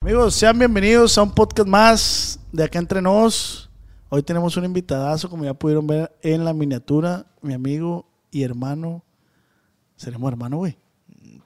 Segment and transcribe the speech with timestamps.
[0.00, 3.68] Amigos, sean bienvenidos a un podcast más de acá entre nos.
[4.08, 9.02] Hoy tenemos un invitadazo, como ya pudieron ver en la miniatura, mi amigo y hermano.
[9.96, 10.78] ¿Seremos hermanos, güey?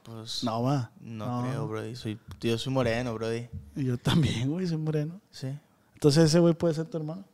[0.03, 0.91] Pues No, va.
[1.01, 1.97] no, creo, Brody.
[1.97, 3.49] Soy, yo soy moreno, Brody.
[3.75, 5.19] Y Yo también, güey, soy moreno.
[5.31, 5.49] Sí.
[5.95, 7.25] Entonces ese güey puede ser tu hermano.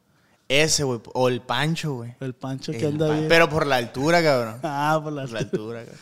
[0.47, 1.01] Ese, güey.
[1.15, 2.15] O el Pancho, güey.
[2.21, 3.29] El Pancho que El anda Pan- bien.
[3.29, 4.61] Pero por la altura, cabrón.
[4.62, 5.23] Ah, por la...
[5.23, 6.01] Por la altura, cabrón.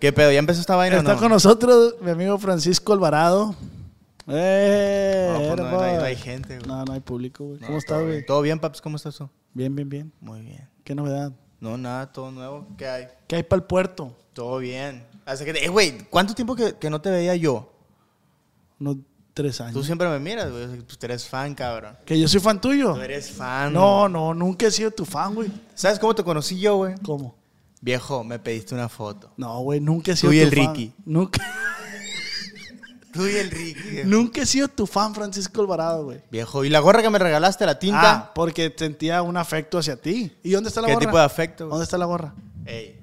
[0.00, 0.32] ¿Qué pedo?
[0.32, 1.20] ¿Ya empezó esta vaina o Está no?
[1.20, 3.54] con nosotros mi amigo Francisco Alvarado.
[4.28, 5.28] ¡Eh!
[5.32, 6.68] No, pues no, hay- no hay gente, güey.
[6.68, 7.60] No, no hay público, güey.
[7.60, 8.24] ¿Cómo estás, güey?
[8.26, 8.80] ¿Todo bien, paps?
[8.80, 9.28] ¿Cómo estás tú?
[9.54, 10.12] Bien, bien, bien.
[10.20, 10.68] Muy bien.
[10.84, 11.32] ¿Qué novedad?
[11.60, 12.66] No, nada, todo nuevo.
[12.76, 13.06] ¿Qué hay?
[13.26, 14.14] ¿Qué hay para el puerto?
[14.32, 15.04] Todo bien.
[15.24, 17.72] Así que, eh, güey, ¿cuánto tiempo que, que no te veía yo?
[18.78, 18.96] Unos
[19.32, 19.86] tres Tú años.
[19.86, 20.66] siempre me miras, güey.
[20.82, 21.96] Pues tú eres fan, cabrón.
[22.04, 22.94] ¿Que yo soy fan tuyo?
[22.94, 23.72] Tú eres fan.
[23.72, 25.50] No, no, nunca he sido tu fan, güey.
[25.74, 26.94] ¿Sabes cómo te conocí yo, güey?
[27.02, 27.34] ¿Cómo?
[27.80, 29.32] Viejo, me pediste una foto.
[29.36, 30.74] No, güey, nunca he sido Tú y tu el fan.
[30.74, 30.92] Ricky.
[31.04, 31.40] Nunca,
[33.16, 34.02] Tú y el Ricky.
[34.04, 36.20] nunca he sido tu fan, Francisco Alvarado, güey.
[36.30, 38.12] Viejo, ¿y la gorra que me regalaste, la tinta?
[38.12, 40.32] Ah, porque sentía un afecto hacia ti.
[40.42, 41.06] ¿Y dónde está la ¿Qué gorra?
[41.06, 41.64] tipo de afecto?
[41.64, 41.70] güey?
[41.70, 42.34] ¿Dónde está la gorra?
[42.64, 43.00] Ey.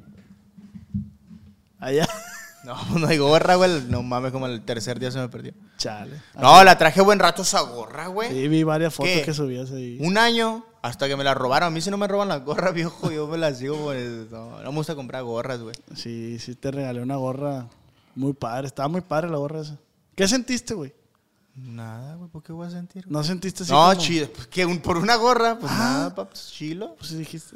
[1.79, 2.07] Allá.
[2.63, 3.83] No, no hay gorra, güey.
[3.89, 5.51] No mames, como el tercer día se me perdió.
[5.77, 6.21] Chale.
[6.39, 8.29] No, la traje buen rato esa gorra, güey.
[8.29, 9.21] Sí, vi varias fotos ¿Qué?
[9.21, 9.97] que subías ahí.
[9.99, 11.67] Un año hasta que me la robaron.
[11.67, 13.75] A mí si no me roban las gorras, viejo, yo me las sigo.
[13.83, 15.75] Pues, no, no me gusta comprar gorras, güey.
[15.93, 17.65] Sí, sí te regalé una gorra
[18.15, 18.67] muy padre.
[18.67, 19.77] Estaba muy padre la gorra esa.
[20.15, 20.93] ¿Qué sentiste, güey?
[21.55, 23.03] Nada, güey, ¿por qué voy a sentir?
[23.05, 23.13] güey?
[23.13, 24.29] ¿No sentiste así No, como- chido.
[24.31, 24.65] Pues, ¿qué?
[24.65, 25.57] ¿Un- ¿Por una gorra?
[25.59, 25.77] Pues Ah.
[25.77, 26.95] nada, paps, chilo.
[26.95, 27.55] Pues sí dijiste.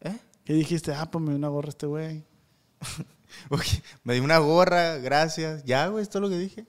[0.00, 0.18] ¿Eh?
[0.44, 0.92] ¿Qué dijiste?
[0.94, 2.24] Ah, pues me dio una gorra este güey.
[3.50, 3.64] Ok,
[4.04, 5.64] Me di una gorra, gracias.
[5.64, 6.66] Ya, güey, esto es lo que dije.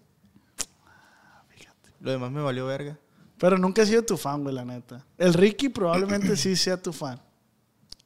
[1.99, 2.97] Lo demás me valió verga.
[3.37, 5.05] Pero nunca he sido tu fan, güey, la neta.
[5.17, 7.21] El Ricky probablemente sí sea tu fan.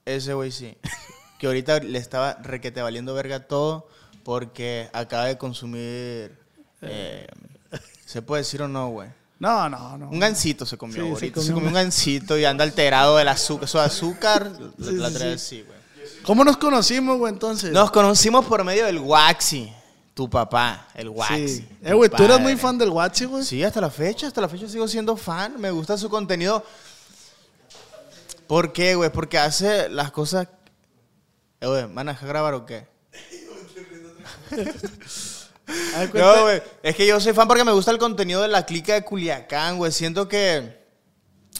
[0.06, 0.78] Ese güey sí.
[1.38, 3.88] Que ahorita le estaba requete valiendo verga todo
[4.24, 6.38] porque acaba de consumir.
[6.82, 7.28] Eh,
[8.06, 9.10] ¿Se puede decir o no, güey?
[9.40, 10.10] No, no, no.
[10.10, 13.28] Un gansito se comió Sí, se comió Se comió un- gansito y anda alterado del
[13.30, 13.68] azúcar.
[13.70, 15.58] Su azúcar Sí, la trae sí.
[15.58, 15.80] así, güey.
[16.24, 17.72] ¿Cómo nos conocimos, güey, entonces?
[17.72, 19.72] Nos conocimos por medio del Waxi.
[20.14, 21.48] Tu papá, el Waxi.
[21.48, 21.70] Sí.
[21.82, 23.46] Eh, güey, ¿tú eras muy fan del Guachi, güey?
[23.46, 25.60] Sí, hasta la fecha, hasta la fecha sigo siendo fan.
[25.62, 26.66] Me gusta su contenido.
[28.48, 29.10] ¿Por qué, güey?
[29.12, 30.48] Porque hace las cosas.
[31.62, 32.86] Eh, güey, ¿van a grabar o qué?
[36.20, 36.62] No, güey.
[36.84, 39.78] Es que yo soy fan porque me gusta el contenido de la clica de Culiacán,
[39.78, 39.92] güey.
[39.92, 40.78] Siento que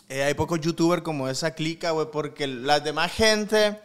[0.10, 3.80] eh, hay pocos youtubers como esa clica, güey, porque las demás gente,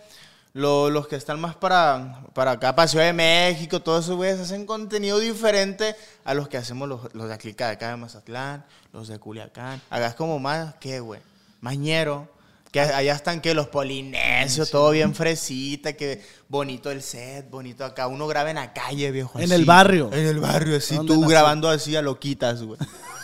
[0.53, 4.41] lo- los que están más para, para acá, para Ciudad de México, todos esos güeyes
[4.41, 7.97] hacen contenido diferente a los que hacemos los, los de la clica de acá de
[7.97, 9.81] Mazatlán, los de Culiacán.
[9.91, 11.21] Acá es como más, ¿qué, güey?
[11.61, 12.29] Mañero.
[12.75, 18.09] Que allá están que los polinesios, todo bien fresita, que bonito el set, bonito acá.
[18.09, 19.39] Uno graba en la calle, viejo.
[19.39, 19.55] En así.
[19.55, 20.11] el barrio.
[20.13, 21.31] En el barrio, así, ¿Dónde tú nació?
[21.31, 22.81] grabando así a loquitas, güey.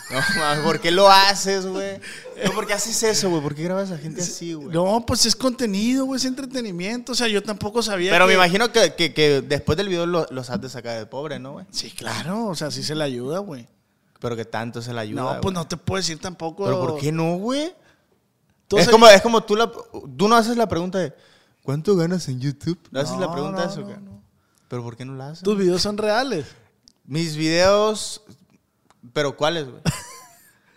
[0.09, 1.99] No, ¿por qué lo haces, güey?
[2.45, 3.41] No, ¿Por qué haces eso, güey?
[3.41, 4.69] ¿Por qué grabas a gente así, güey?
[4.69, 7.11] No, pues es contenido, güey, es entretenimiento.
[7.11, 10.05] O sea, yo tampoco sabía Pero que- me imagino que, que- que después del video
[10.05, 11.65] lo- los has de sacar de pobre, ¿no, güey?
[11.71, 13.67] Sí, claro, o sea, sí se le ayuda, güey.
[14.21, 16.63] Pero que tanto se la ayuda, No, pues no te puedo decir tampoco.
[16.63, 17.73] ¿Pero por qué no, güey?
[18.77, 19.71] Es como, es como tú, la,
[20.17, 21.13] tú no haces la pregunta de
[21.63, 22.79] ¿cuánto ganas en YouTube?
[22.91, 24.21] ¿No haces la No, pregunta de eso, no.
[24.67, 25.43] ¿Pero por qué no la haces?
[25.43, 26.45] Tus videos son reales.
[27.05, 28.23] Mis videos...
[29.13, 29.81] ¿Pero cuáles, güey?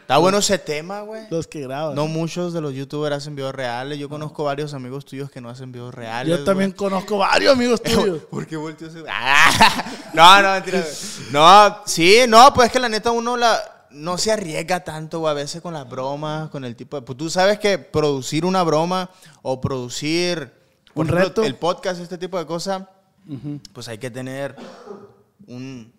[0.01, 1.23] Está bueno ese tema, güey.
[1.31, 1.95] Los que grabas.
[1.95, 3.99] No muchos de los youtubers hacen videos reales.
[3.99, 6.39] Yo conozco varios amigos tuyos que no hacen videos reales.
[6.39, 8.23] Yo también conozco varios amigos tuyos.
[8.25, 9.03] ¿Por qué volteó ese-
[10.13, 10.81] No, no, mentira.
[10.81, 10.93] güey.
[11.33, 13.59] No, sí, no, pues es que la neta uno la,
[13.95, 17.03] no se arriesga tanto, a veces con las bromas, con el tipo de...
[17.03, 19.11] Pues tú sabes que producir una broma
[19.43, 20.53] o producir...
[20.93, 21.45] por Un ejemplo, reto.
[21.45, 22.85] El podcast, este tipo de cosas,
[23.73, 24.57] pues hay que tener
[25.47, 25.93] un...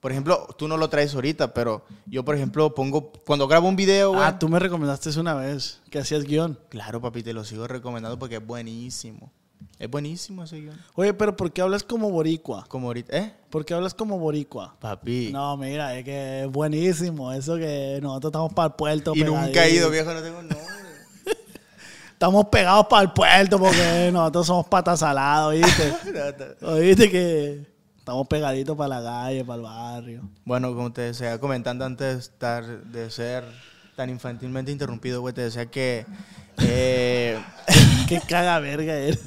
[0.00, 3.12] Por ejemplo, tú no lo traes ahorita, pero yo, por ejemplo, pongo...
[3.24, 4.22] Cuando grabo un video, güey...
[4.22, 6.58] Ah, tú me recomendaste eso una vez, que hacías guion.
[6.70, 9.30] Claro, papi, te lo sigo recomendando porque es buenísimo.
[9.78, 10.78] Es buenísimo ese guion.
[10.94, 12.64] Oye, pero ¿por qué hablas como boricua?
[12.68, 13.34] Como ahorita, ¿eh?
[13.50, 14.76] ¿Por qué hablas como boricua?
[14.80, 15.30] Papi.
[15.32, 17.32] No, mira, es que es buenísimo.
[17.32, 19.12] Eso que nosotros estamos para el puerto.
[19.14, 20.58] y nunca he ido, viejo, no tengo nombre.
[22.12, 25.94] Estamos pegados para el puerto porque nosotros somos patas saladas, ¿oíste?
[26.62, 27.72] ¿Oíste que
[28.02, 30.28] Estamos pegaditos para la calle, para el barrio.
[30.44, 33.44] Bueno, como te decía comentando antes de, estar, de ser
[33.96, 36.06] tan infantilmente interrumpido, güey, te decía que...
[36.58, 37.38] eh,
[38.08, 39.20] Qué caga verga eres.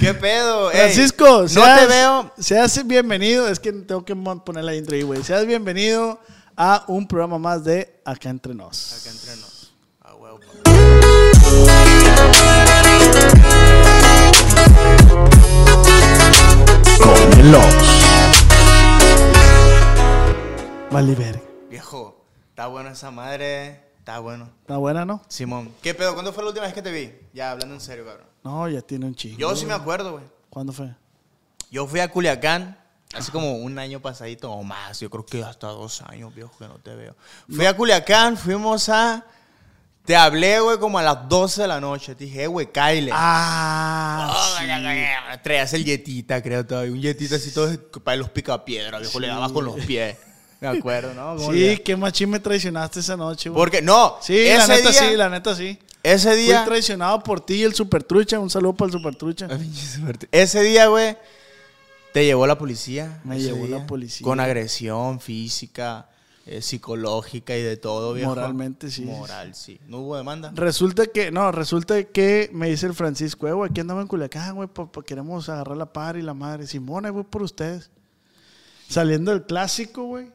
[0.00, 0.70] ¿Qué pedo?
[0.70, 2.32] Ey, Francisco, no seas- te veo...
[2.38, 3.48] Seas bienvenido.
[3.48, 5.22] Es que tengo que poner la intro ahí, güey.
[5.24, 6.20] Seas bienvenido
[6.56, 8.92] a un programa más de Acá Entre Nos.
[9.00, 9.72] Acá entre nos.
[10.02, 11.70] A huevo, pa.
[20.90, 21.40] Vale, verga.
[21.70, 22.19] Viejo,
[22.60, 23.80] está bueno esa madre.
[24.00, 24.50] Está bueno.
[24.60, 25.22] ¿Está buena, no?
[25.28, 26.12] Simón, ¿qué pedo?
[26.12, 27.10] ¿Cuándo fue la última vez que te vi?
[27.32, 28.26] Ya, hablando en serio, cabrón.
[28.44, 29.38] No, ya tiene un chingo.
[29.38, 30.24] Yo sí me acuerdo, güey.
[30.50, 30.94] ¿Cuándo fue?
[31.70, 32.78] Yo fui a Culiacán
[33.14, 35.00] hace como un año pasadito o más.
[35.00, 37.16] Yo creo que hasta dos años, viejo, que no te veo.
[37.48, 39.24] Fui a Culiacán, fuimos a...
[40.04, 42.14] Te hablé, güey, como a las 12 de la noche.
[42.14, 43.10] Te dije, "Eh, güey, Kyle.
[43.14, 45.38] Ah, sí.
[45.42, 46.92] Traías el yetita, creo, todavía.
[46.92, 47.70] Un yetita así todo
[48.04, 49.18] para los picapiedras, viejo.
[49.18, 50.16] Le dabas con los pies.
[50.60, 51.36] Me acuerdo, ¿no?
[51.36, 53.58] ¿Cómo Sí, qué machín me traicionaste esa noche, güey.
[53.58, 55.78] Porque, no, Sí, la ese neta día, sí, la neta sí.
[56.02, 58.38] ese Fui día, traicionado por ti y el Super Trucha.
[58.38, 59.48] Un saludo para el Super Trucha.
[60.32, 61.16] ese día, güey,
[62.12, 63.20] te llevó la policía.
[63.24, 64.24] Me llevó la policía.
[64.24, 66.08] Con agresión física,
[66.44, 68.30] eh, psicológica y de todo, viejo.
[68.30, 69.02] Moralmente, sí.
[69.02, 69.80] Moral, sí.
[69.86, 70.52] No hubo demanda.
[70.54, 74.54] Resulta que, no, resulta que me dice el Francisco, eh, güey, aquí andamos en Culiacán,
[74.56, 76.66] güey, pa- queremos agarrar la par y la madre.
[76.66, 77.90] Simón, ahí voy por ustedes.
[78.88, 80.32] Saliendo del clásico, güey.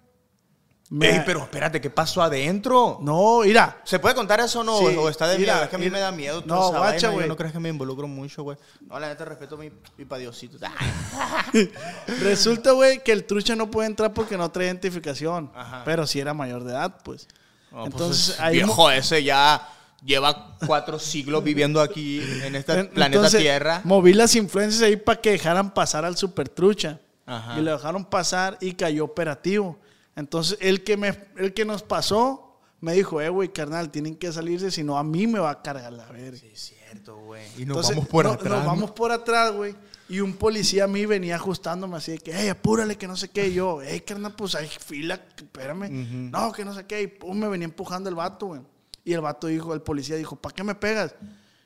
[0.98, 3.00] Me- Ey, pero espérate, ¿qué pasó adentro?
[3.02, 3.82] No, mira.
[3.84, 4.78] ¿Se puede contar eso o no?
[4.80, 5.64] Sí, ¿O está de mira, miedo?
[5.66, 5.94] Es que a mí mira.
[5.98, 6.44] me da miedo.
[6.46, 7.28] No, guacha, güey.
[7.28, 8.58] No crees que me involucro mucho, güey.
[8.88, 10.58] No, la neta, respeto mi, mi pa' Diosito.
[12.22, 15.52] Resulta, güey, que el trucha no puede entrar porque no trae identificación.
[15.56, 15.82] Ajá.
[15.86, 17.28] Pero si era mayor de edad, pues.
[17.72, 19.70] No, Entonces, pues, ahí viejo ese ya
[20.04, 23.82] lleva cuatro siglos viviendo aquí en este En- planeta entonces, Tierra.
[23.84, 27.00] Moví las influencias ahí para que dejaran pasar al super trucha.
[27.26, 27.58] Ajá.
[27.60, 29.78] Y lo dejaron pasar y cayó operativo.
[30.16, 34.32] Entonces, el que, me, el que nos pasó me dijo, eh, güey, carnal, tienen que
[34.32, 36.40] salirse, si no a mí me va a cargar la verga.
[36.52, 37.44] Es cierto, güey.
[37.58, 38.52] Y nos Entonces, vamos por no- atrás.
[38.54, 38.68] Nos ¿no?
[38.68, 39.76] vamos por atrás, güey.
[40.08, 43.30] Y un policía a mí venía ajustándome así de que, hey, apúrale, que no sé
[43.30, 43.48] qué.
[43.48, 45.90] Y yo, hey, carnal, pues hay fila, espérame.
[46.32, 47.02] No, que no sé qué.
[47.02, 48.62] Y pum, me venía empujando el vato, güey.
[49.04, 51.16] Y el vato dijo, el policía dijo, ¿para qué me pegas?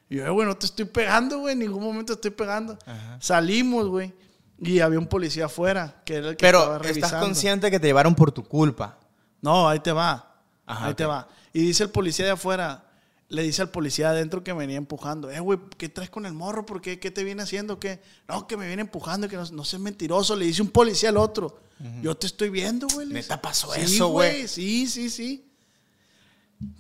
[0.10, 1.54] Y yo, "Eh, güey, no te estoy pegando, güey.
[1.54, 2.78] En ningún momento estoy pegando.
[3.20, 4.14] Salimos, güey.
[4.62, 7.26] Y había un policía afuera, que era el que estaba Pero estás revisando.
[7.26, 8.98] consciente que te llevaron por tu culpa.
[9.42, 10.42] No, ahí te va.
[10.66, 11.28] Ajá, ahí te va.
[11.54, 12.84] Y dice el policía de afuera,
[13.30, 16.34] le dice al policía de adentro que venía empujando, eh, güey, ¿qué traes con el
[16.34, 16.66] morro?
[16.66, 17.00] ¿Por qué?
[17.00, 17.80] ¿Qué te viene haciendo?
[17.80, 18.02] ¿Qué?
[18.28, 20.36] No, que me viene empujando, que no, no seas mentiroso.
[20.36, 21.60] Le dice un policía al otro.
[22.02, 23.08] Yo te estoy viendo, güey.
[23.08, 24.50] ¿Neta pasó Sí, eso, güey?
[24.50, 25.49] Sí, sí, sí.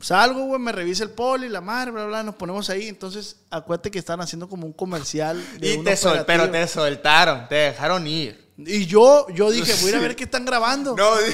[0.01, 2.87] Salgo, güey, me revisa el poli, la madre, bla, bla, nos ponemos ahí.
[2.87, 5.41] Entonces, acuérdate que estaban haciendo como un comercial.
[5.59, 8.49] De Y un te sol- pero te soltaron, te dejaron ir.
[8.57, 10.95] Y yo, yo dije, voy a ir a ver qué están grabando.
[10.97, 11.33] No, di-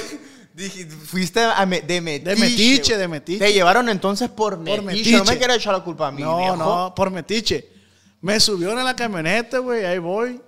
[0.54, 2.36] dije, fuiste a me- de metiche.
[2.36, 2.98] metiche, güey.
[3.00, 3.38] de metiche.
[3.44, 4.76] Te llevaron entonces por metiche.
[4.76, 5.38] No me metiche.
[5.38, 6.56] quieres echar la culpa a mí, No, viejo.
[6.56, 7.68] no, por metiche.
[8.20, 10.40] Me subieron a la camioneta, güey, ahí voy.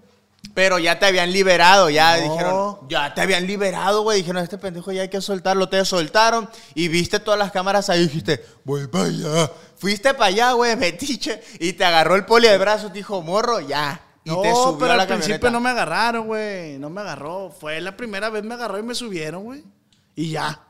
[0.55, 2.23] Pero ya te habían liberado, ya No.
[2.33, 4.19] dijeron, ya te habían liberado, güey.
[4.19, 5.69] Dijeron, este pendejo ya hay que soltarlo.
[5.69, 9.51] Te soltaron y viste todas las cámaras ahí dijiste, voy para allá.
[9.77, 11.41] Fuiste para allá, güey, metiche.
[11.61, 14.01] Y te agarró el poli de brazo, te dijo, morro, ya.
[14.25, 16.79] Y no, te subió pero a la al principio no me agarraron, güey.
[16.79, 17.51] No me agarró.
[17.51, 19.63] Fue la primera vez me agarró y me subieron, güey.
[20.17, 20.61] Y ya.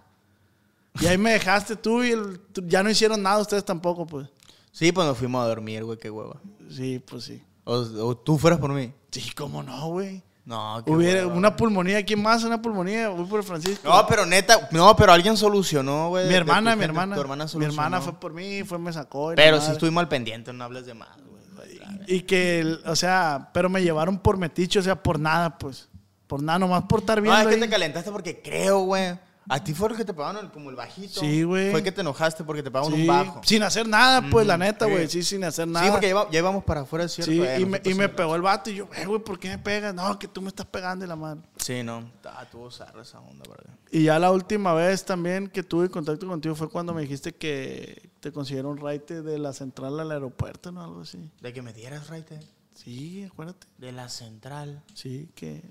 [1.01, 4.29] Y ahí me dejaste tú y el- ya no hicieron nada ustedes tampoco, pues.
[4.71, 6.37] Sí, pues nos fuimos a dormir, güey, qué hueva.
[6.71, 7.43] Sí, pues sí.
[7.69, 8.93] O, o tú fueras por mí.
[9.11, 10.23] Sí, cómo no, güey.
[10.47, 11.35] No, qué Hubiera hueva.
[11.37, 12.43] una pulmonía, ¿quién más?
[12.43, 13.87] Una pulmonía, voy por el Francisco.
[13.87, 16.25] No, pero neta, no, pero alguien solucionó, güey.
[16.25, 17.15] mi de hermana, mi hermana.
[17.15, 17.75] Tu hermana mi solucionó.
[17.75, 19.33] hermana fue por mí, fue, me sacó.
[19.33, 19.73] y la Pero sí madre.
[19.75, 21.79] estuvimos al pendiente, no hables de más, güey.
[22.07, 25.91] Y que, el- o sea, pero me llevaron por metiche, o sea, por nada, pues.
[26.27, 27.41] Por nada, nomás por estar No, viendo.
[27.41, 27.61] es que ahí.
[27.61, 29.19] te calentaste porque creo, güey.
[29.49, 31.21] A ti fue el que te pagaron como el bajito.
[31.21, 31.71] Sí, güey.
[31.71, 33.41] Fue que te enojaste porque te pagaron Sí, un bajo.
[33.45, 35.09] Sin hacer nada, pues, la neta, güey.
[35.09, 35.87] Sí, sin hacer nada.
[35.87, 37.33] Sí, porque ya, íbamos para afuera, es cierto.
[37.33, 39.49] Sí, eh, y me, y me pegó el vato y yo, eh, güey, ¿por qué
[39.49, 39.95] me pegas?
[39.95, 41.41] No, que tú me estás pegando y la madre.
[41.57, 42.11] Sí, no.
[42.25, 43.75] Ah, tuvo zarra esa onda, ¿verdad?
[43.91, 48.11] Y ya la última vez también que tuve contacto contigo fue cuando me dijiste que
[48.21, 50.85] te consiguieron raite de la central al aeropuerto, ¿no?
[50.85, 51.31] Algo así.
[51.41, 52.41] De que me dieras, Raite.
[52.75, 53.67] Sí, acuérdate.
[53.79, 54.83] De la central.
[54.95, 55.63] Sí, que,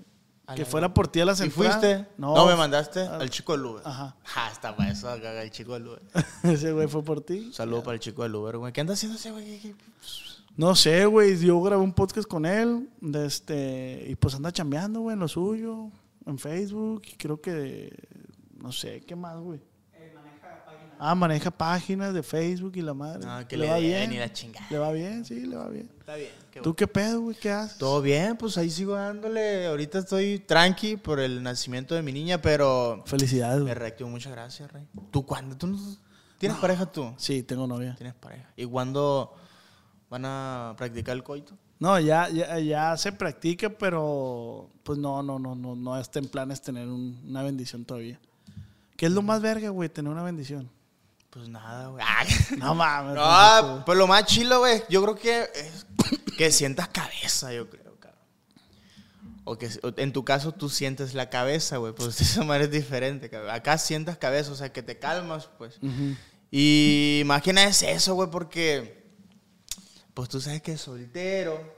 [0.54, 2.06] que fuera por ti a la ¿Y fuiste?
[2.16, 3.82] No, me mandaste al chico del Uber.
[3.84, 4.16] Ajá.
[4.52, 6.02] Está para eso, el chico del Uber.
[6.42, 7.38] Ese güey fue por ti.
[7.46, 8.72] Un saludo para el chico del Uber, güey.
[8.72, 9.44] ¿Qué anda haciendo ese güey?
[9.60, 9.74] ¿Qué- qué-
[10.56, 11.38] No sé, güey.
[11.38, 12.88] Yo grabé un podcast con él.
[13.00, 15.90] De este, y pues anda chambeando, güey, en lo suyo.
[16.26, 17.02] En Facebook.
[17.12, 17.92] Y creo que.
[18.60, 19.60] No sé, ¿qué más, güey?
[21.00, 23.24] Ah, maneja páginas de Facebook y la madre.
[23.26, 24.12] No, que le, le va bien.
[24.12, 24.66] y la chingada.
[24.70, 25.88] Le va bien, sí, le va bien.
[26.00, 26.30] Está bien.
[26.50, 27.36] qué ¿Tú qué pedo, güey?
[27.36, 27.78] ¿Qué haces?
[27.78, 29.66] Todo bien, pues ahí sigo dándole.
[29.66, 33.74] Ahorita estoy tranqui por el nacimiento de mi niña, pero Felicidades, me güey.
[33.74, 34.10] reactivo.
[34.10, 34.86] Muchas gracias, Rey.
[35.10, 35.56] ¿Tú cuándo?
[35.56, 35.78] ¿Tú no-
[36.38, 37.12] tienes pareja tú?
[37.16, 37.94] Sí, tengo novia.
[37.96, 38.50] Tienes pareja.
[38.56, 39.34] ¿Y cuándo
[40.10, 41.56] van a practicar el coito?
[41.80, 46.26] No, ya, ya, ya se practica, pero pues no, no, no, no, no está en
[46.26, 48.18] planes tener un- una bendición todavía.
[48.96, 49.88] ¿Qué es lo más verga, güey?
[49.88, 50.68] Tener una bendición.
[51.38, 52.04] Pues nada, güey.
[52.04, 52.24] Ah,
[52.58, 53.14] No mames.
[53.14, 55.86] No, pues lo más chilo, güey, yo creo que es
[56.36, 58.18] que sientas cabeza, yo creo, cabrón.
[59.44, 59.68] O que
[59.98, 63.50] en tu caso tú sientes la cabeza, güey, pues de esa manera es diferente, cabrón.
[63.50, 65.78] Acá sientas cabeza, o sea, que te calmas, pues.
[66.50, 69.06] Y más que nada es eso, güey, porque
[70.12, 71.72] pues tú sabes que es soltero,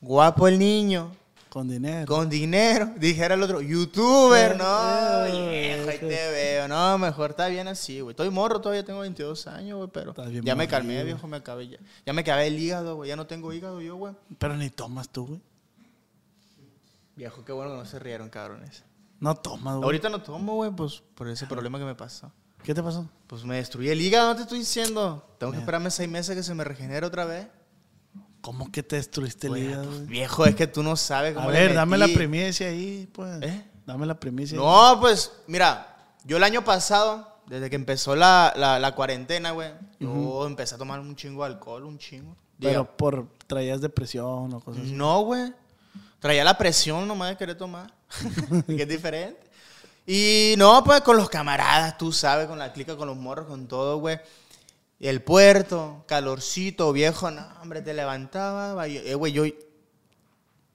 [0.00, 1.14] guapo el niño,
[1.48, 2.06] Con dinero.
[2.06, 7.30] con dinero, dijera el otro, youtuber, no, Eh, viejo, ahí eh, te veo, no, mejor
[7.30, 8.12] está bien así, güey.
[8.12, 11.78] Estoy morro, todavía tengo 22 años, güey, pero ya me calmé, viejo, me acabé ya.
[12.04, 14.14] Ya me acabé el hígado, güey, ya no tengo hígado yo, güey.
[14.38, 15.40] Pero ni tomas tú, güey.
[17.16, 18.84] Viejo, qué bueno que no se rieron, cabrones.
[19.20, 19.84] No tomas, güey.
[19.84, 22.30] Ahorita no tomo, güey, pues por ese problema que me pasó.
[22.62, 23.08] ¿Qué te pasó?
[23.26, 25.24] Pues me destruí el hígado, no te estoy diciendo.
[25.38, 27.46] Tengo que esperarme seis meses que se me regenere otra vez.
[28.46, 31.50] ¿Cómo que te destruiste el hígado, pues, viejo, es que tú no sabes A cómo
[31.50, 33.42] le ver, dame la primicia ahí, pues.
[33.42, 33.64] ¿Eh?
[33.84, 34.56] Dame la primicia.
[34.56, 34.64] ahí.
[34.64, 39.72] No, pues, mira, yo el año pasado, desde que empezó la, la, la cuarentena, güey,
[39.98, 42.36] yo empecé a tomar un chingo de alcohol, un chingo.
[42.60, 44.92] Pero por traías depresión o cosas así.
[44.92, 45.52] no, güey.
[46.20, 47.92] Traía la presión nomás de querer tomar.
[48.68, 49.40] que es diferente.
[50.06, 53.66] Y no, pues con los camaradas, tú sabes, con la clica, con los morros, con
[53.66, 54.20] todo, güey.
[54.98, 59.44] Y el puerto, calorcito, viejo, no, hombre, te levantaba, eh, güey, yo...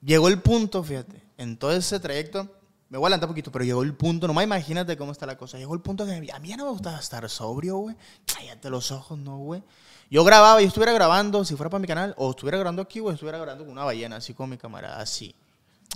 [0.04, 2.48] Llegó el punto, fíjate, en todo ese trayecto,
[2.88, 5.36] me voy a adelantar un poquito, pero llegó el punto, nomás imagínate cómo está la
[5.38, 7.96] cosa, llegó el punto que a mí ya no me gustaba estar sobrio, güey.
[8.26, 9.62] Cállate los ojos, no, güey.
[10.10, 13.14] Yo grababa, yo estuviera grabando, si fuera para mi canal, o estuviera grabando aquí, güey,
[13.14, 15.34] estuviera grabando con una ballena, así con mi camarada, así.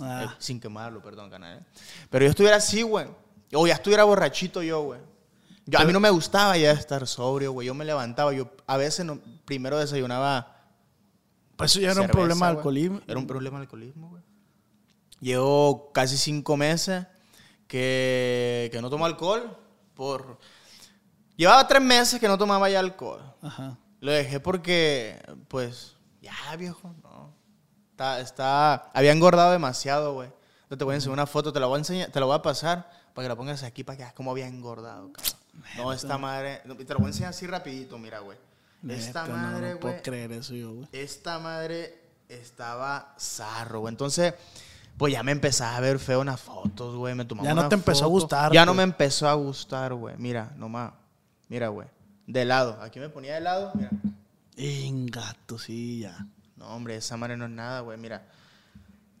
[0.01, 1.59] Ah, Eh, sin quemarlo, perdón, canal.
[1.59, 1.63] eh.
[2.09, 3.07] Pero yo estuviera así, güey.
[3.53, 4.99] O ya estuviera borrachito yo, güey.
[5.67, 7.67] Yo- a mí no me gustaba ya estar sobrio, güey.
[7.67, 10.55] Yo me levantaba, yo a veces no- primero desayunaba.
[11.55, 13.01] pues eso ya era un problema de alcoholismo.
[13.07, 14.23] Era un problema de alcoholismo, güey.
[15.19, 17.05] Llevo casi cinco meses
[17.67, 19.57] que, que no tomo alcohol.
[19.93, 20.37] Por...
[21.35, 23.21] Llevaba tres meses que no tomaba ya alcohol.
[23.41, 23.77] Ajá.
[23.99, 27.33] Lo dejé porque, pues, ya, viejo, no.
[27.91, 30.29] Está, está, había engordado demasiado, güey.
[30.69, 32.35] Yo te voy a enseñar una foto, te la voy a enseñar, te la voy
[32.35, 35.33] a pasar para que la pongas aquí para que veas cómo había engordado, cabrón.
[35.77, 38.37] No, esta madre, no, te la voy a enseñar así rapidito, mira, güey.
[38.89, 40.87] Esta Neta, no, madre, no puedo güey, creer eso yo, güey.
[40.91, 41.99] esta madre
[42.29, 43.91] estaba zarro, güey.
[43.91, 44.33] Entonces,
[44.97, 47.15] pues ya me empezaba a ver feo en las fotos, güey.
[47.15, 48.77] Me tomaba Ya no te empezó a gustar, Ya no pues.
[48.77, 50.15] me empezó a gustar, güey.
[50.17, 50.93] Mira, nomás.
[51.49, 51.87] Mira, güey.
[52.27, 52.79] De lado.
[52.81, 53.71] Aquí me ponía de lado.
[53.75, 53.89] Mira.
[54.55, 56.25] Ingato, sí, ya.
[56.55, 57.97] No, hombre, esa madre no es nada, güey.
[57.97, 58.25] Mira.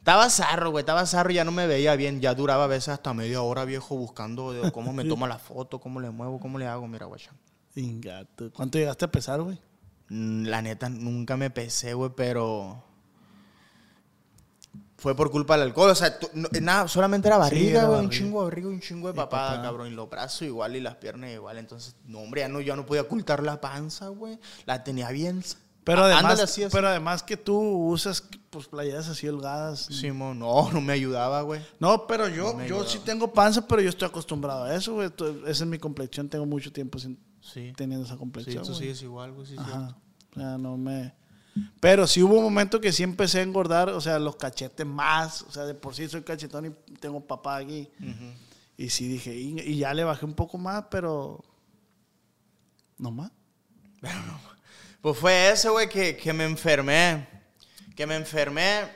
[0.07, 0.83] Estaba zarro, güey.
[0.83, 2.21] Estaba zarro y ya no me veía bien.
[2.21, 5.81] Ya duraba a veces hasta media hora, viejo, buscando de cómo me toma la foto,
[5.81, 6.87] cómo le muevo, cómo le hago.
[6.87, 7.19] Mira, güey.
[7.75, 8.49] Ingato.
[8.53, 9.59] ¿Cuánto llegaste a pesar, güey?
[10.07, 12.81] Mm, La neta, nunca me pesé, güey, pero.
[14.95, 15.89] Fue por culpa del alcohol.
[15.89, 17.99] O sea, tú- no- nada, solamente era barriga, güey.
[18.05, 19.63] un chingo de barriga un chingo de papada, papada.
[19.63, 19.87] cabrón.
[19.89, 21.57] Y los brazos igual y las piernas igual.
[21.57, 24.39] Entonces, no, hombre, ya no, yo no podía ocultar la panza, güey.
[24.65, 25.43] La tenía bien.
[25.87, 26.71] Pero Ah, además, ándale así, así.
[26.75, 29.85] pero además que tú usas pues playeras así holgadas.
[29.85, 31.61] Simón, no, no me ayudaba, güey.
[31.79, 32.87] No, pero yo, No yo ayudaba.
[32.87, 35.09] sí tengo panza, pero yo estoy acostumbrado a eso, güey.
[35.47, 36.27] Esa es mi complexión.
[36.27, 37.71] Tengo mucho tiempo sin Sí.
[37.77, 38.63] teniendo esa Sí, complexión.
[38.63, 38.79] tú güey.
[38.81, 39.47] sigues igual, güey.
[39.47, 39.59] Sí, sí.
[39.59, 39.97] Ajá.
[40.35, 41.15] O sea, no me.
[41.79, 45.41] Pero sí hubo un momento que sí empecé a engordar, o sea, los cachetes más.
[45.43, 47.89] O sea, de por sí soy cachetón y tengo papá aquí.
[48.77, 51.41] Y sí dije, y, y ya le bajé un poco más, pero.
[52.97, 53.31] No más.
[55.07, 57.25] Pues fue eso, güey, que, que me enfermé.
[57.95, 58.89] Que me enfermé.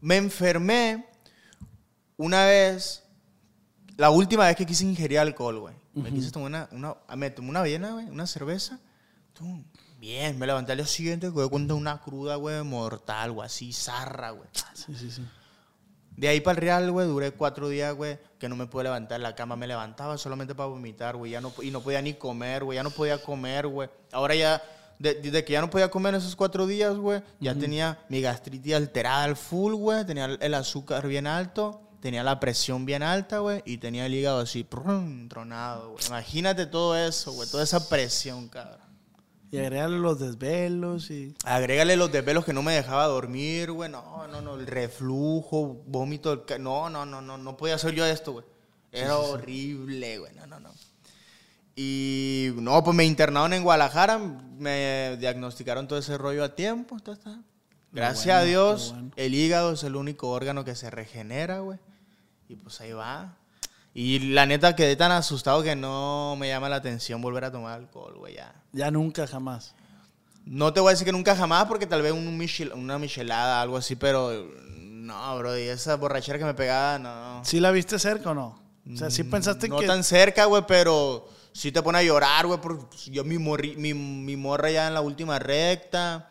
[0.00, 1.08] Me enfermé
[2.16, 3.02] una vez.
[3.96, 5.74] La última vez que quise ingerir alcohol, güey.
[5.94, 7.16] Me quise tomar una, una.
[7.16, 8.78] Me tomé una avena, güey, una cerveza.
[9.32, 9.64] Tum,
[9.98, 14.30] Bien, me levanté al día siguiente, güey, con una cruda, güey, mortal, güey, así, zarra,
[14.30, 14.48] güey.
[14.72, 15.22] Sí, sí, sí.
[16.20, 19.18] De ahí para el Real, güey, duré cuatro días, güey, que no me pude levantar
[19.20, 19.56] la cama.
[19.56, 21.32] Me levantaba solamente para vomitar, güey.
[21.32, 22.76] Ya no, y no podía ni comer, güey.
[22.76, 23.88] Ya no podía comer, güey.
[24.12, 24.62] Ahora ya,
[24.98, 28.74] de, de que ya no podía comer esos cuatro días, güey, ya tenía mi gastritis
[28.74, 30.04] alterada al full, güey.
[30.04, 33.62] Tenía el- el azúcar bien alto, tenía la presión bien alta, güey.
[33.64, 36.04] Y tenía el hígado así, prum, tronado, güey.
[36.06, 37.48] Imagínate todo eso, güey.
[37.48, 38.89] Toda esa presión, cabrón.
[39.52, 41.34] Y agregarle los desvelos y.
[41.44, 43.90] Agrégale los desvelos que no me dejaba dormir, güey.
[43.90, 44.54] No, no, no.
[44.54, 46.32] El reflujo, vómito.
[46.32, 47.36] el No, no, no, no.
[47.36, 48.44] No podía hacer yo esto, güey.
[48.92, 50.32] Era horrible, güey.
[50.34, 50.70] No, no, no.
[51.74, 57.00] Y no, pues me internaron en Guadalajara, me diagnosticaron todo ese rollo a tiempo.
[57.00, 57.40] ta, ta.
[57.92, 59.10] Gracias bueno, a Dios, bueno.
[59.16, 61.78] el hígado es el único órgano que se regenera, güey.
[62.48, 63.36] Y pues ahí va.
[63.92, 67.74] Y la neta quedé tan asustado que no me llama la atención volver a tomar
[67.80, 68.54] alcohol, güey, ya.
[68.72, 69.74] Ya nunca, jamás.
[70.46, 73.60] No te voy a decir que nunca jamás, porque tal vez un michel- una michelada,
[73.60, 77.44] algo así, pero no, bro, y esa borrachera que me pegaba, no.
[77.44, 78.60] ¿Sí la viste cerca o no?
[78.92, 79.86] O sea, ¿sí pensaste Mm, no que...?
[79.86, 83.92] tan cerca, güey, pero sí te pone a llorar, güey, porque yo mi, morri- mi,
[83.92, 86.29] mi morra ya en la última recta.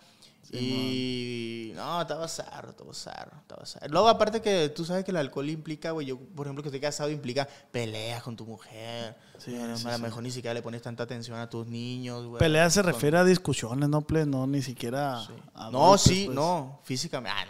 [0.51, 3.87] Y no, estaba zarro, estaba zarro, estaba zarro.
[3.89, 6.79] Luego, aparte que tú sabes que el alcohol implica, güey, yo, por ejemplo, que estoy
[6.81, 9.15] casado, implica peleas con tu mujer.
[9.37, 12.25] Sí, Bueno, sí, a lo mejor ni siquiera le pones tanta atención a tus niños,
[12.25, 12.39] güey.
[12.39, 15.21] Pelea se Con- refiere a discusiones, no, ple- no ni siquiera...
[15.53, 16.35] a No, golpes, sí, pues.
[16.35, 17.37] no, físicamente.
[17.37, 17.45] Ah,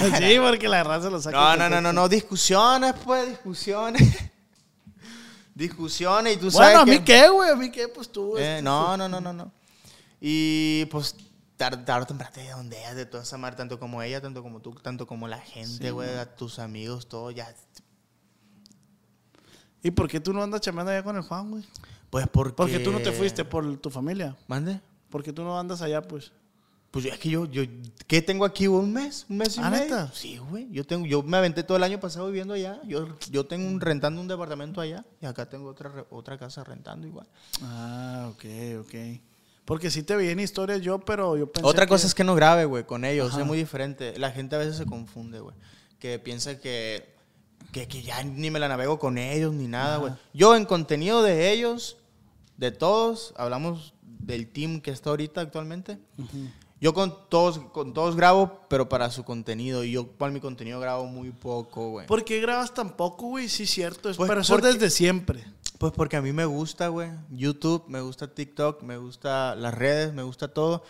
[0.00, 0.16] no, no.
[0.18, 1.36] sí, porque la raza lo saca.
[1.38, 4.02] No, no, no, no, no, discusiones, pues, discusiones.
[5.54, 7.50] discusiones y tú Bueno, sabes ¿a mí que- qué, güey?
[7.50, 7.88] ¿A mí qué?
[7.88, 8.36] Pues tú...
[8.36, 9.52] Eh, este, no, no, no, no, no.
[10.20, 11.14] Y pues
[11.62, 14.60] tarde, tarde o temprano te dondeas de toda esa mar, tanto como ella, tanto como
[14.60, 17.54] tú, tanto como la gente, güey, a tus amigos, todo, ya.
[19.82, 21.64] ¿Y por qué tú no andas chambeando allá con el Juan, güey?
[22.10, 22.54] Pues porque...
[22.54, 24.36] Porque tú no te fuiste por tu familia.
[24.48, 24.80] ¿Mande?
[25.08, 26.32] Porque tú no andas allá, pues.
[26.90, 27.62] Pues es que yo, yo,
[28.06, 28.66] ¿qué tengo aquí?
[28.66, 29.24] ¿Un mes?
[29.28, 29.84] ¿Un mes y ¿Ah, medio?
[29.84, 30.12] neta?
[30.12, 30.68] Sí, güey.
[30.70, 32.80] Yo tengo, yo me aventé todo el año pasado viviendo allá.
[32.84, 37.06] Yo, yo tengo un, rentando un departamento allá y acá tengo otra, otra casa rentando
[37.06, 37.26] igual.
[37.62, 38.44] Ah, ok,
[38.80, 38.94] ok.
[39.64, 42.24] Porque sí te vi en historias yo, pero yo pensé Otra que- cosa es que
[42.24, 43.30] no grabe, güey, con ellos.
[43.30, 43.40] Ajá.
[43.40, 44.18] Es muy diferente.
[44.18, 45.54] La gente a veces se confunde, güey.
[46.00, 47.14] Que piensa que,
[47.70, 50.12] que, que ya ni me la navego con ellos ni nada, güey.
[50.34, 51.96] Yo en contenido de ellos,
[52.56, 55.98] de todos, hablamos del team que está ahorita actualmente.
[56.80, 59.84] Yo con todos, con todos grabo, pero para su contenido.
[59.84, 62.08] Y yo para mi contenido grabo muy poco, güey.
[62.08, 63.48] ¿Por qué grabas tan poco, güey?
[63.48, 64.10] Sí, cierto.
[64.10, 65.44] Es, Pues pero eso porque- desde siempre.
[65.82, 67.10] Pues porque a mí me gusta, güey.
[67.30, 70.84] YouTube, me gusta TikTok, me gusta las redes, me gusta todo.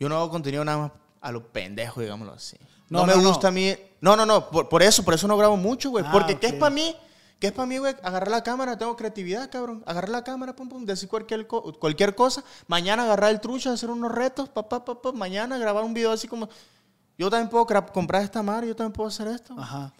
[0.00, 2.56] Yo no hago contenido nada más a lo pendejo, digámoslo así.
[2.88, 3.28] No, No, me no, no.
[3.28, 3.76] gusta a mí.
[4.00, 4.48] No, no, no.
[4.48, 6.02] Por, por eso, por eso no grabo mucho, güey.
[6.06, 6.96] Ah, porque ¿qué es para mí?
[7.38, 7.94] ¿Qué es para mí, güey?
[8.02, 9.82] Agarrar la cámara, tengo creatividad, cabrón.
[9.84, 12.42] Agarrar la cámara, pum, pum, decir cualquier, co- cualquier cosa.
[12.68, 15.12] Mañana agarrar el trucho, hacer unos retos, papá, papá.
[15.12, 16.48] Mañana grabar un video así como.
[17.18, 19.54] Yo también puedo comprar esta madre, yo también puedo hacer esto.
[19.58, 19.92] Ajá.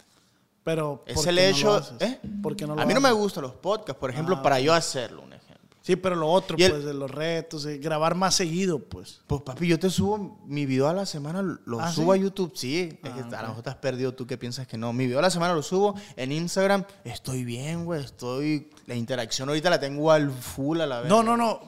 [0.69, 1.03] Pero.
[1.07, 1.81] Es ¿por el no hecho.
[1.99, 2.19] ¿eh?
[2.43, 4.59] ¿Por qué no lo a mí no me gustan los podcasts, por ejemplo, Ah, para
[4.59, 5.39] yo hacerlo, un ejemplo.
[5.81, 9.21] Sí, pero lo otro, el- pues, de los retos, grabar más seguido, pues.
[9.25, 12.19] Pues papi, yo te subo mi video a la semana, lo ¿Ah, subo sí?
[12.19, 12.99] a YouTube, sí.
[13.01, 14.93] Es Ah, que a lo mejor te has perdido tú que piensas que no.
[14.93, 16.83] Mi video a la semana lo subo en Instagram.
[17.03, 18.03] Estoy bien, güey.
[18.03, 18.69] Estoy.
[18.85, 21.09] La interacción ahorita la tengo al full a la vez.
[21.09, 21.59] No, no, no.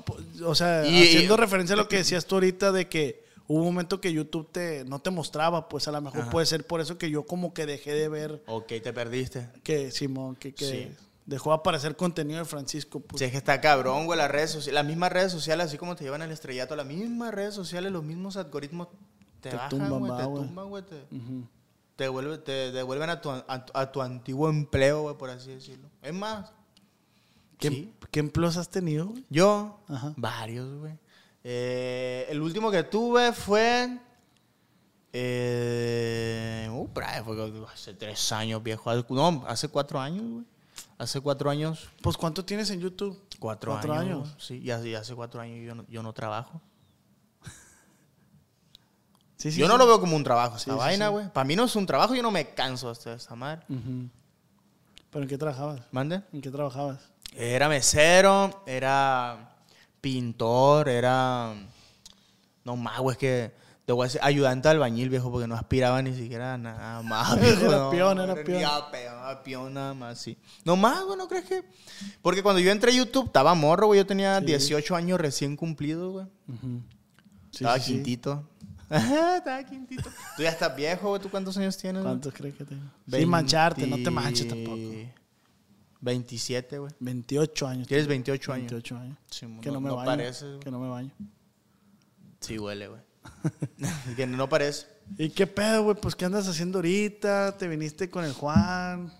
[0.46, 3.60] O sea, Y- haciendo y- referencia a lo que decías tú ahorita de que hubo
[3.60, 6.82] un momento que YouTube te, no te mostraba, pues a lo mejor puede ser por
[6.82, 9.50] eso que yo como que dejé de ver Ok, te perdiste.
[9.64, 10.96] que Simón, que, que Sí.
[11.26, 13.00] dejó de aparecer contenido de Francisco.
[13.00, 13.20] Pues.
[13.20, 14.18] Sí, es que está cabrón, güey.
[14.18, 17.34] Las redes sociales, las mismas redes sociales, así como te llevan al estrellato, las mismas
[17.34, 18.88] redes sociales, los mismos algoritmos
[19.42, 20.18] te, Te bajan, tumban, güey.
[20.18, 20.44] Te güey.
[20.46, 20.84] tumban, güey.
[20.84, 21.48] Te, Ujú.
[21.96, 25.90] te, vuelve- te devuelven a tu, a, a tu antiguo empleo, güey, por así decirlo.
[26.02, 26.52] Es más,
[27.58, 27.94] ¿Qué, sí.
[28.12, 29.08] ¿Qué empleos has tenido?
[29.08, 29.24] güey?
[29.30, 30.14] Yo, Ajá.
[30.18, 30.94] varios, güey.
[31.44, 33.98] Eh, el último que tuve fue.
[35.14, 36.88] Eh, uh,
[37.26, 38.92] fue hace tres años, viejo.
[39.10, 40.46] No, hace cuatro años, güey.
[40.98, 41.90] Hace cuatro años.
[42.02, 43.20] Pues ¿cuánto tienes en YouTube?
[43.40, 44.30] Cuatro, ¿Cuatro años.
[44.30, 44.36] años?
[44.38, 46.62] Sí, y hace, cuatro años yo no, yo no trabajo.
[49.36, 49.80] Sí, sí, yo no sí.
[49.80, 51.28] lo veo como un trabajo, esta vaina, güey.
[51.30, 53.66] Para mí no es un trabajo, yo no me canso hasta esta madre.
[53.70, 54.08] Ujú.
[55.10, 55.82] ¿Pero en qué trabajabas?
[55.92, 56.22] ¿Mande?
[56.32, 57.00] ¿En qué trabajabas?
[57.34, 59.51] Era mesero, era
[60.02, 61.54] pintor, era.
[62.66, 63.62] No más, güey, es que.
[63.86, 67.02] Te voy a decir, ayudante de albañil, viejo, porque no aspiraba ni siquiera a nada
[67.02, 67.36] más.
[67.42, 68.64] viejo, Era no, peón, era peón.
[68.66, 70.38] a peón, nada más, sí.
[70.64, 71.64] No más, güey, ¿no crees que.?
[72.22, 74.46] Porque cuando yo entré a YouTube, estaba morro, güey, yo tenía Sí.
[74.46, 76.26] 18 años recién cumplidos, güey.
[77.50, 78.48] Sí, estaba sí, quintito.
[78.90, 80.10] estaba quintito.
[80.38, 82.04] Tú ya estás viejo, güey, ¿tú cuántos años tienes?
[82.04, 82.84] ¿Cuántos crees que tengo?
[83.10, 84.78] Sin mancharte, no te manches tampoco.
[86.02, 86.92] 27, güey.
[87.00, 87.88] 28 años.
[87.88, 88.10] Tienes tengo.
[88.10, 88.72] 28 años.
[88.72, 89.18] 28 años.
[89.30, 90.06] Sí, que no, no- me no baño.
[90.06, 90.60] pareces, güey.
[90.60, 91.12] que no me baño.
[92.40, 93.02] Sí, huele, güey.
[94.16, 94.88] que no parece.
[95.18, 95.98] ¿Y qué pedo, güey?
[96.02, 97.58] Pues, ¿qué andas haciendo ahorita?
[97.58, 99.14] ¿Te viniste con el Juan?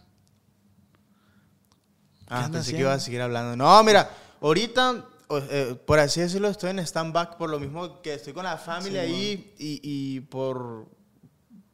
[2.28, 3.06] Ah, pensé que iba a haciendo?
[3.06, 3.58] seguir hablando.
[3.58, 5.06] No, mira, ahorita,
[5.50, 9.02] eh, por así decirlo, estoy en stand-back por lo mismo que estoy con la familia
[9.02, 10.88] ahí y, y por,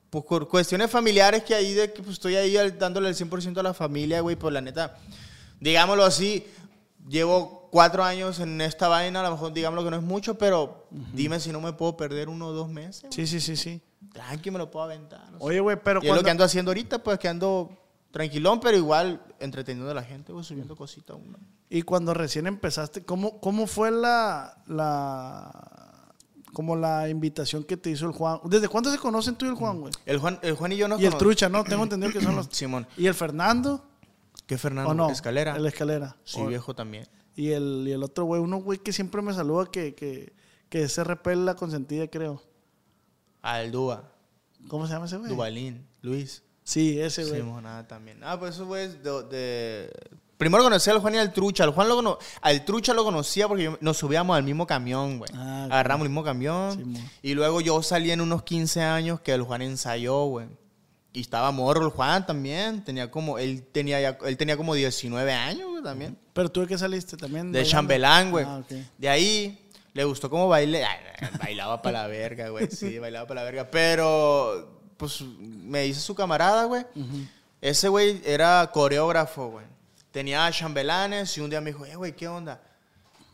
[0.10, 3.64] pues, por cuestiones familiares que ahí, de que pues, estoy ahí dándole el 100% a
[3.64, 4.98] la familia, güey, por la neta,
[5.60, 6.46] digámoslo así,
[7.08, 10.88] llevo cuatro años en esta vaina, a lo mejor digámoslo que no es mucho, pero
[11.14, 13.10] dime si no me puedo perder uno o dos meses.
[13.12, 13.82] Sí, sí, sí, sí.
[14.14, 15.32] Tranqui, me lo puedo aventar.
[15.32, 15.38] no.
[15.40, 17.70] Oye, güey, pero y es lo que ando haciendo ahorita, pues que ando
[18.12, 21.18] tranquilón, pero igual entreteniendo a la gente, güey, subiendo cositas.
[21.18, 21.38] una.
[21.70, 25.77] Y cuando recién empezaste, ¿cómo, cómo fue la, la,
[26.54, 28.40] como la invitación que te hizo el Juan?
[28.46, 29.94] ¿Desde cuándo se conocen tú y el Juan, güey?
[30.06, 31.64] El Juan, el Juan y yo nos Y el Trucha, ¿no?
[31.64, 32.48] Tengo entendido que son los...
[32.52, 32.88] Simón.
[32.98, 33.84] ¿Y el Fernando?
[34.46, 34.92] ¿Qué Fernando?
[34.92, 35.10] ¿O no?
[35.10, 35.56] Escalera.
[35.58, 36.16] El Escalera.
[36.24, 37.08] Sí, O- viejo también.
[37.36, 40.34] Y el, y el otro güey, uno güey que siempre me saluda que, que,
[40.70, 42.42] que es RP la consentida, creo.
[43.42, 44.12] Al Dúa.
[44.68, 45.30] ¿Cómo se llama ese güey?
[45.30, 45.86] Dubalín.
[46.02, 46.44] Luis.
[46.64, 47.42] Sí, ese güey.
[47.42, 48.22] Simonada también.
[48.24, 49.92] Ah, pues eso güey de, de-
[50.38, 51.64] Primero conocí al Juan y al Trucha.
[51.64, 55.18] Al Juan lo cono- al Trucha lo conocía porque yo- nos subíamos al mismo camión,
[55.18, 55.32] güey.
[55.34, 55.66] Ah.
[55.66, 56.96] Agarramos el mismo camión.
[57.24, 60.48] Y luego yo salí en unos 15 años que el Juan ensayó, güey.
[61.14, 62.84] Y estaba morro el Juan también.
[62.84, 66.16] Tenía como, él tenía ya- él tenía como 19 años, güey, también.
[66.34, 67.52] Pero tú de qué saliste también.
[67.52, 68.46] De chambelán, güey.
[68.48, 68.78] Ah, ok.
[69.00, 70.86] De ahí le gustó cómo bailé.
[71.40, 72.68] Bailaba para la verga, güey.
[72.72, 73.72] Sí, bailaba para la verga.
[73.72, 76.86] Pero, pues, me dice su camarada, güey.
[77.60, 79.66] Ese güey era coreógrafo, güey.
[80.12, 82.62] Tenía chambelanes y un día me dijo, eh, güey, ¿qué onda?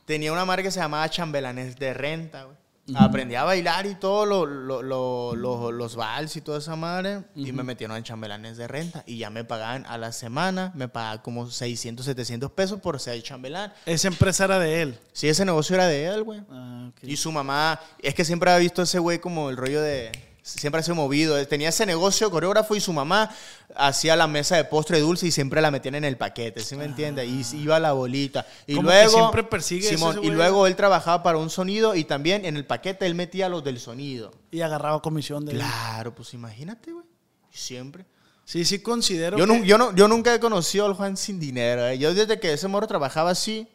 [0.06, 2.58] Tenía una marca que se llamaba Chambelanes de Renta, güey.
[2.96, 7.24] Aprendí a bailar y todo, lo- lo- lo- lo- los vals y toda esa madre.
[7.34, 9.06] Y me metieron en chambelanes de renta.
[9.08, 13.24] Y ya me pagaban a la semana, me pagaban como 600, 700 pesos por ser
[13.24, 13.72] chambelán.
[13.86, 15.00] Esa empresa era de él.
[15.14, 16.42] Sí, ese negocio era de él, güey.
[16.52, 16.92] Ah.
[17.02, 20.12] Y su mamá, es que siempre ha visto a ese güey como el rollo de.
[20.46, 21.48] Siempre ha sido movido.
[21.48, 23.34] Tenía ese negocio coreógrafo y su mamá
[23.78, 26.84] hacía la mesa de postre dulce y siempre la metían en el paquete, ¿sí me
[26.84, 27.28] entiendes?
[27.54, 28.46] Y iba la bolita.
[28.68, 28.76] Y Ah.
[28.76, 29.10] Que luego.
[29.12, 32.58] siempre persigue eso, Simón, ese y luego él trabajaba para un sonido y también en
[32.58, 34.34] el paquete él metía los del sonido.
[34.52, 35.58] Y agarraba comisión de él.
[35.60, 37.06] Claro, pues imagínate, güey.
[37.50, 38.06] Siempre.
[38.44, 39.66] Sí, sí considero Yo, que...
[39.66, 41.88] yo, no, yo nunca he conocido al Juan sin dinero.
[41.88, 41.98] eh.
[41.98, 43.66] Yo desde que ese morro trabajaba así,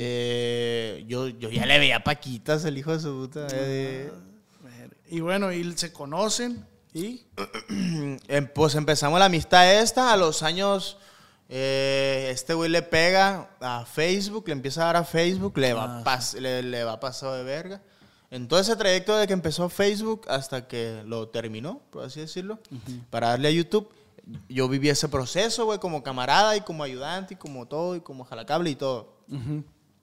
[0.00, 3.46] eh, yo, yo ya le veía paquitas el hijo de su puta.
[3.52, 4.10] eh.
[5.12, 7.26] Y bueno, y se conocen y...
[8.28, 10.96] Em, pues empezamos la amistad esta a los años.
[11.50, 16.02] eh, este güey le pega a Facebook, le empieza a dar a Facebook, le va,
[16.02, 17.82] pas- le, le va pasado de verga.
[18.30, 22.58] En todo ese trayecto de que empezó Facebook hasta que lo terminó, por así decirlo,
[23.10, 23.90] para darle a YouTube,
[24.48, 28.24] yo viví ese proceso, güey, como camarada y como ayudante y como todo y como
[28.24, 29.12] jalacable y todo.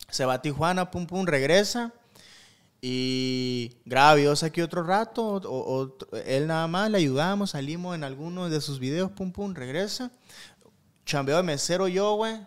[0.10, 1.92] Se va a Tijuana, pum, pum, regresa.
[2.82, 5.42] Y graba videos aquí otro rato.
[5.44, 10.12] o- él nada más, le ayudamos, salimos en algunos de sus videos, pum, pum, regresa.
[11.06, 12.40] Chambeo de mesero yo, güey.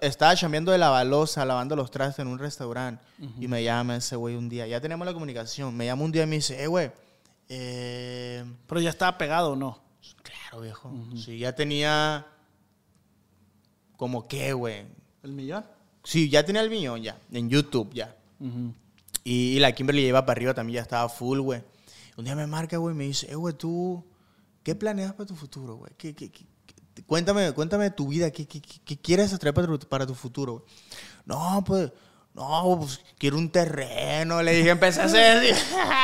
[0.00, 3.04] Estaba chambeando de la balosa, lavando los trastes en un restaurante.
[3.38, 4.66] Y me llama ese güey un día.
[4.66, 5.76] Ya tenemos la comunicación.
[5.76, 6.90] Me llama un día y me dice, eh, güey.
[7.48, 9.80] eh, Pero ya estaba pegado, ¿o ¿no?
[10.22, 10.92] claro, viejo.
[11.16, 12.26] Sí, ya tenía...
[13.96, 14.86] ¿Como qué, güey?
[15.22, 15.64] ¿El millón?
[16.04, 17.16] Sí, ya tenía el millón ya.
[17.32, 18.14] En YouTube ya.
[19.28, 21.62] Y, y la Kimberly lleva para arriba también, ya estaba full, güey.
[22.16, 24.04] Un día me marca, güey, y me dice, eh, güey, tú,
[24.62, 25.92] ¿qué planeas para tu futuro, güey?
[25.98, 26.30] ¿Qué, qué,
[27.06, 30.64] cuéntame, cuéntame tu vida, ¿qué, qué, qué- quieres atraer para tu, para tu futuro, güey?
[31.26, 31.92] No, pues,
[32.34, 35.54] no, pues, quiero un terreno, le dije, empecé a hacer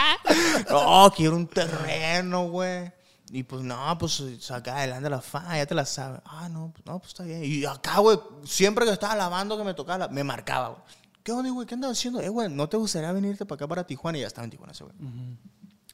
[0.70, 2.92] no, quiero un terreno, güey.
[3.30, 6.20] Y pues, no, pues, saca adelante la fa, ya te la sabes.
[6.24, 7.42] Ah, no, no, pues, está bien.
[7.42, 10.82] Y acá, güey, siempre que estaba lavando, que me tocaba, me marcaba, güey.
[11.24, 11.66] ¿Qué onda, güey?
[11.66, 12.20] ¿Qué andas haciendo?
[12.20, 14.18] Eh, güey, ¿no te gustaría venirte para acá, para Tijuana?
[14.18, 14.94] Y ya estaba en Tijuana ese güey.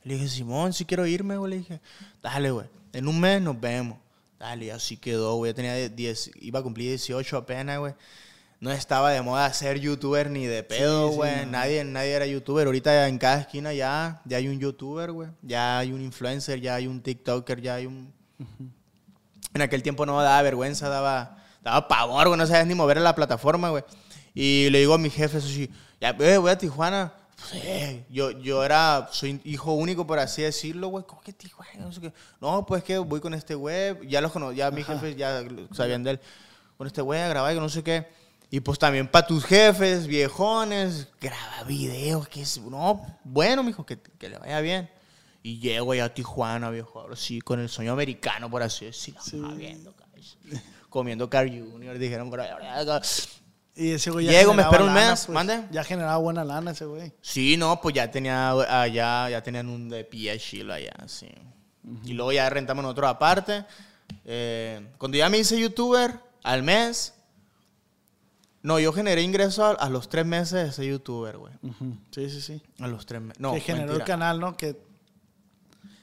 [0.03, 1.51] Le dije, Simón, si quiero irme, güey.
[1.51, 1.81] Le dije,
[2.21, 2.66] dale, güey.
[2.93, 3.97] En un mes nos vemos.
[4.40, 5.53] Dale, y así quedó, güey.
[5.53, 7.95] Ya tenía 10, iba a cumplir 18 apenas, güey.
[8.59, 11.47] No estaba de moda ser youtuber ni de pedo, sí, güey.
[11.47, 11.53] no.
[11.53, 12.66] nadie, nadie era youtuber.
[12.66, 15.29] Ahorita en cada esquina ya, ya hay un youtuber, güey.
[15.43, 18.12] Ya hay un influencer, ya hay un tiktoker, ya hay un...
[19.55, 22.38] En aquel tiempo no daba vergüenza, daba, daba pavor, güey.
[22.38, 23.85] No sabías ni mover la plataforma, güey.
[24.42, 25.68] Y le digo a mi jefe, eso sí,
[26.00, 27.12] ya, eh, voy a Tijuana.
[27.37, 31.05] Pues, eh, yo, yo era, soy hijo único, por así decirlo, güey.
[31.07, 31.72] ¿Cómo que Tijuana?
[31.85, 32.12] No sé qué.
[32.40, 34.09] No, pues que voy con este güey.
[34.09, 36.20] Ya los cono- ya mis jefes ya sabían de él.
[36.79, 38.07] Con este güey a grabar, que no sé qué.
[38.50, 44.00] Y pues también para tus jefes, viejones, graba videos, que es, no, bueno, mijo, que,
[44.00, 44.90] que le vaya bien.
[45.42, 49.20] Y llego ya a Tijuana, viejo, ahora sí, con el sueño americano, por así decirlo.
[49.55, 50.24] Viendo, cabrón.
[50.88, 52.31] Comiendo Car Junior, dijeron.
[53.81, 55.35] Y ese güey ya Llego, me espero un lana, mes, pues.
[55.35, 55.64] mande.
[55.71, 57.12] Ya generaba buena lana ese güey.
[57.23, 61.29] Sí, no, pues ya tenía, allá, ya tenían un de pie chilo allá, sí.
[62.05, 63.64] Y luego ya rentamos otro aparte.
[64.27, 67.14] Eh, cuando ya me hice youtuber, al mes,
[68.62, 71.55] no, yo generé ingresos a, a los tres meses de ser youtuber, güey.
[72.11, 72.62] Sí, sí, sí.
[72.81, 73.40] A los tres meses.
[73.40, 74.05] No, que generó mentira.
[74.05, 74.57] el canal, ¿no?
[74.59, 74.89] Que...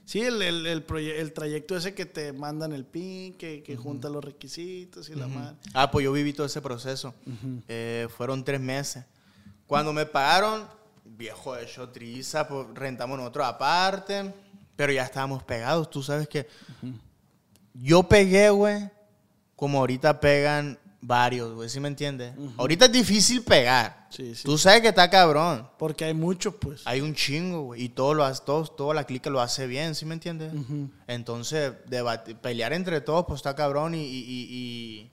[0.08, 4.08] Sí, el, el, el, el trayecto ese que te mandan el pin, que, que junta
[4.08, 5.58] los requisitos y la madre.
[5.74, 7.14] Ah, pues yo viví todo ese proceso.
[7.68, 9.04] Eh, fueron tres meses.
[9.66, 10.66] Cuando me pagaron,
[11.04, 14.34] viejo hecho triza, pues rentamos otro aparte,
[14.78, 15.90] pero ya estábamos pegados.
[15.90, 16.48] Tú sabes que
[17.74, 18.90] yo pegué, güey,
[19.58, 22.34] como ahorita pegan varios, güey, ¿sí me entiendes?
[22.58, 24.08] Ahorita es difícil pegar.
[24.10, 24.44] Sí, sí.
[24.44, 25.68] Tú sabes que está cabrón.
[25.80, 26.82] Porque hay muchos, pues.
[26.86, 27.84] Hay un chingo, güey.
[27.84, 30.52] Y todo lo hace, todos, toda la clica lo hace bien, ¿sí me entiendes?
[31.08, 35.12] Entonces, debate- pelear entre todos, pues está cabrón y, y- y- y-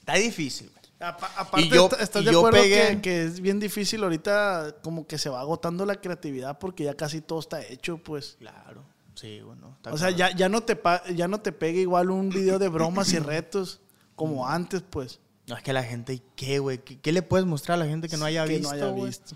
[0.00, 0.78] Está difícil, güey.
[1.00, 4.02] Apa- aparte, Y yo- est- ¿estás y de acuerdo pegué- que, que es bien difícil
[4.02, 8.36] ahorita como que se va agotando la creatividad porque ya casi todo está hecho, pues?
[8.40, 8.82] Claro.
[9.14, 9.74] Sí, bueno.
[9.76, 10.80] está O sea, ya, ya, no te
[11.14, 13.80] ya no te pega igual un video de bromas y retos
[14.18, 15.18] como antes, pues.
[15.46, 16.76] No, es que la gente, ¿qué, güey?
[16.84, 18.92] ¿Qué, qué le puedes mostrar a la gente que no haya que visto, no haya
[19.06, 19.34] visto.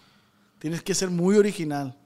[0.58, 1.96] Tienes que ser muy original.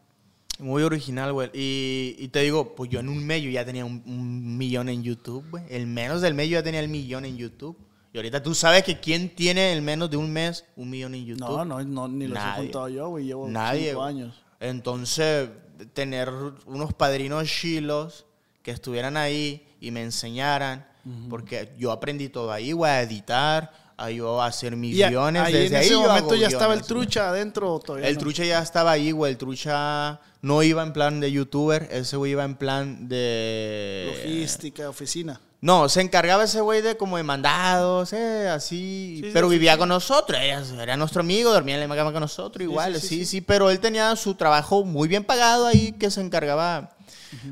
[0.60, 1.50] Muy original, güey.
[1.52, 4.88] Y, y te digo, pues yo en un mes yo ya tenía un, un millón
[4.88, 5.64] en YouTube, güey.
[5.68, 7.76] El menos del mes yo ya tenía el millón en YouTube.
[8.12, 11.26] Y ahorita tú sabes que quién tiene el menos de un mes un millón en
[11.26, 11.40] YouTube.
[11.48, 12.62] No, no, no, ni los he Nadie.
[12.62, 13.26] juntado yo, güey.
[13.26, 13.88] Llevo Nadie.
[13.90, 14.42] cinco años.
[14.60, 15.50] Entonces,
[15.92, 16.30] tener
[16.64, 18.24] unos padrinos chilos
[18.62, 20.86] que estuvieran ahí y me enseñaran,
[21.28, 25.42] porque yo aprendí todo ahí, güey, a editar, a yo a hacer mis Y guiones.
[25.42, 27.06] ahí Desde en ahí ese yo momento ya estaba el guiones, güey.
[27.06, 28.20] trucha adentro todavía El no?
[28.20, 29.32] trucha ya estaba ahí, güey.
[29.32, 34.12] El trucha no iba en plan de youtuber, ese güey iba en plan de...
[34.24, 35.40] Logística, oficina.
[35.60, 39.20] No, se encargaba ese güey de como de mandados, eh, así.
[39.24, 39.78] Sí, pero sí, vivía sí.
[39.78, 43.16] con nosotros, era, nuestro amigo, dormía en la cama con nosotros, igual, sí, sí sí,
[43.18, 43.40] sí, sí.
[43.40, 46.95] pero él tenía su trabajo muy bien pagado ahí que se encargaba.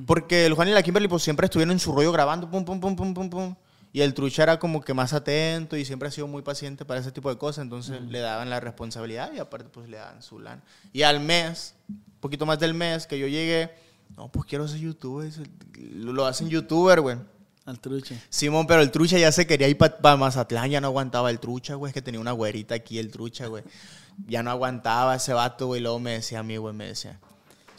[0.06, 2.80] Porque el Juan y la Kimberly pues siempre estuvieron en su rollo grabando, pum, pum,
[2.80, 3.54] pum, pum, pum, pum.
[3.92, 6.98] Y el trucha era como que más atento y siempre ha sido muy paciente para
[6.98, 10.40] ese tipo de cosas, entonces le daban la responsabilidad y aparte pues le daban su
[10.40, 10.62] lana.
[10.92, 13.70] Y al mes, un poquito más del mes que yo llegué,
[14.16, 15.30] no, pues quiero ser youtuber,
[15.78, 17.18] lo lo hacen youtuber, güey.
[17.66, 18.14] Al trucha.
[18.28, 21.76] Simón, pero el trucha ya se quería ir para Mazatlán, ya no aguantaba el trucha,
[21.76, 21.90] güey.
[21.90, 23.64] Es que tenía una güerita aquí, el trucha, güey.
[24.26, 25.80] Ya no aguantaba ese vato, güey.
[25.80, 27.18] Luego me decía a mí, güey, me decía.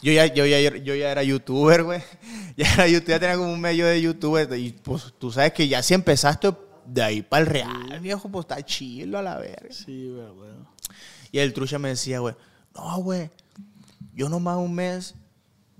[0.06, 2.00] Yo ya, yo, ya, yo ya era youtuber, güey.
[2.56, 4.56] Ya era youtuber, ya tenía como un medio de youtuber.
[4.56, 6.54] Y pues tú sabes que ya si empezaste
[6.86, 9.74] de ahí para el real, viejo, pues está chilo a la verga.
[9.74, 10.50] Sí, güey, güey.
[11.32, 12.36] Y el trucha me decía, güey,
[12.76, 13.30] no, güey,
[14.14, 15.16] yo nomás un mes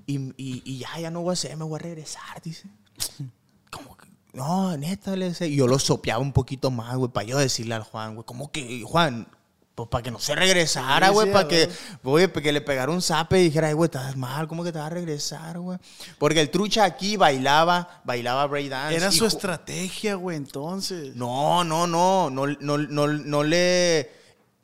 [0.06, 2.68] y, y, y ya, ya no voy a hacer, me voy a regresar, dice.
[3.70, 5.46] Como que, no, neta, le decía.
[5.46, 8.50] Y yo lo sopeaba un poquito más, güey, para yo decirle al Juan, güey, como
[8.50, 9.28] que, Juan,
[9.76, 11.68] pues para que no se regresara, güey, sí, para que,
[12.02, 14.78] para que le pegara un zape y dijera, ay, güey, estás mal, ¿cómo que te
[14.78, 15.78] vas a regresar, güey?
[16.16, 18.96] Porque el trucha aquí bailaba, bailaba breakdance.
[18.96, 21.14] Era su estrategia, güey, entonces.
[21.14, 24.10] no, no, no, no, no, no, no le...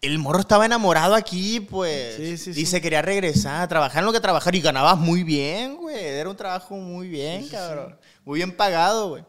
[0.00, 2.16] El morro estaba enamorado aquí, pues.
[2.16, 5.76] Sí, sí, y se quería regresar, trabajar en lo que trabajar y ganabas muy bien,
[5.76, 5.94] güey.
[5.94, 7.98] Era un trabajo muy bien, cabrón.
[8.24, 9.24] Muy bien pagado, güey.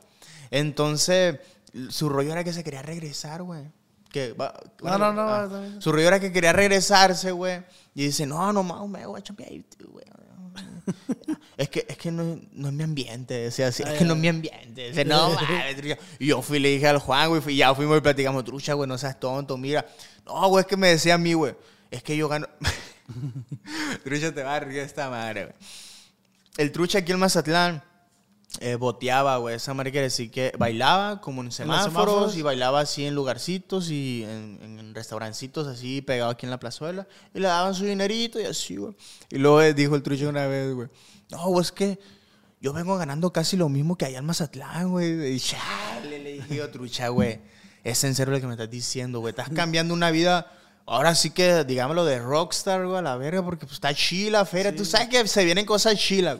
[0.49, 1.39] Entonces,
[1.89, 3.65] su rollo era que se quería regresar, güey.
[4.13, 5.81] Que, va- No, no, no, ah, está bien.
[5.81, 7.63] Su rollo era que quería regresarse, güey.
[7.95, 9.51] Y dice, no, no, más, me voy a chambear,
[9.89, 10.05] güey.
[11.55, 14.19] Es que, es que no, no es mi ambiente, decía así, es que no es
[14.19, 14.89] mi ambiente.
[14.89, 15.97] Dice, no, mames, trucha.
[16.17, 18.73] Y yo fui y le dije al Juan, güey, fui- ya fuimos y platicamos, trucha,
[18.73, 19.85] güey, no seas tonto, mira.
[20.25, 21.55] No, güey, es que me decía a mí, güey,
[21.91, 22.47] es que yo gano.
[24.03, 25.55] trucha, te va a esta madre, güey.
[26.57, 27.83] El trucha aquí en Mazatlán
[28.59, 29.55] eh, boteaba, güey.
[29.55, 32.37] Esa madre quiere decir que bailaba como en semáforos, semáforos?
[32.37, 37.07] y bailaba así en lugarcitos y en, en restaurancitos así pegado aquí en la plazuela.
[37.33, 38.95] Y le daban su dinerito y así, güey.
[39.29, 40.87] Y luego eh, dijo el trucho una vez, güey.
[41.29, 41.99] No, güey, es que
[42.61, 45.35] yo vengo ganando casi lo mismo que allá en Mazatlán, güey.
[45.35, 47.41] Y chale, le dije yo, trucha, güey.
[47.83, 49.31] Es en serio lo que me estás diciendo, güey.
[49.31, 50.49] Estás cambiando una vida.
[50.85, 54.73] Ahora sí que, digámoslo, de rockstar, güey, a la verga, porque pues, está chila, feria.
[54.75, 56.39] Tú sabes que se vienen cosas chilas.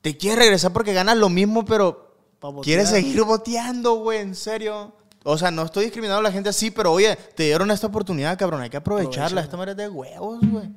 [0.00, 2.16] Te quieres regresar porque ganas lo mismo, pero
[2.62, 4.94] quieres seguir boteando, güey, en serio.
[5.24, 8.38] O sea, no estoy discriminando a la gente así, pero oye, te dieron esta oportunidad,
[8.38, 9.42] cabrón, hay que aprovecharla.
[9.42, 10.70] Esta manera es de huevos, güey.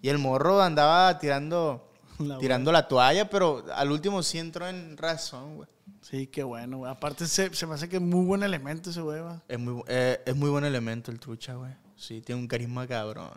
[0.00, 4.96] Y el morro andaba tirando, La tirando la toalla, pero al último sí entró en
[4.96, 5.68] razón, güey.
[6.00, 6.90] Sí, qué bueno, güey.
[6.90, 9.42] Aparte, se, se me hace que es muy buen elemento ese güey, va.
[9.46, 11.72] Es muy, eh, es muy buen elemento el trucha, güey.
[11.96, 13.30] Sí, tiene un carisma cabrón.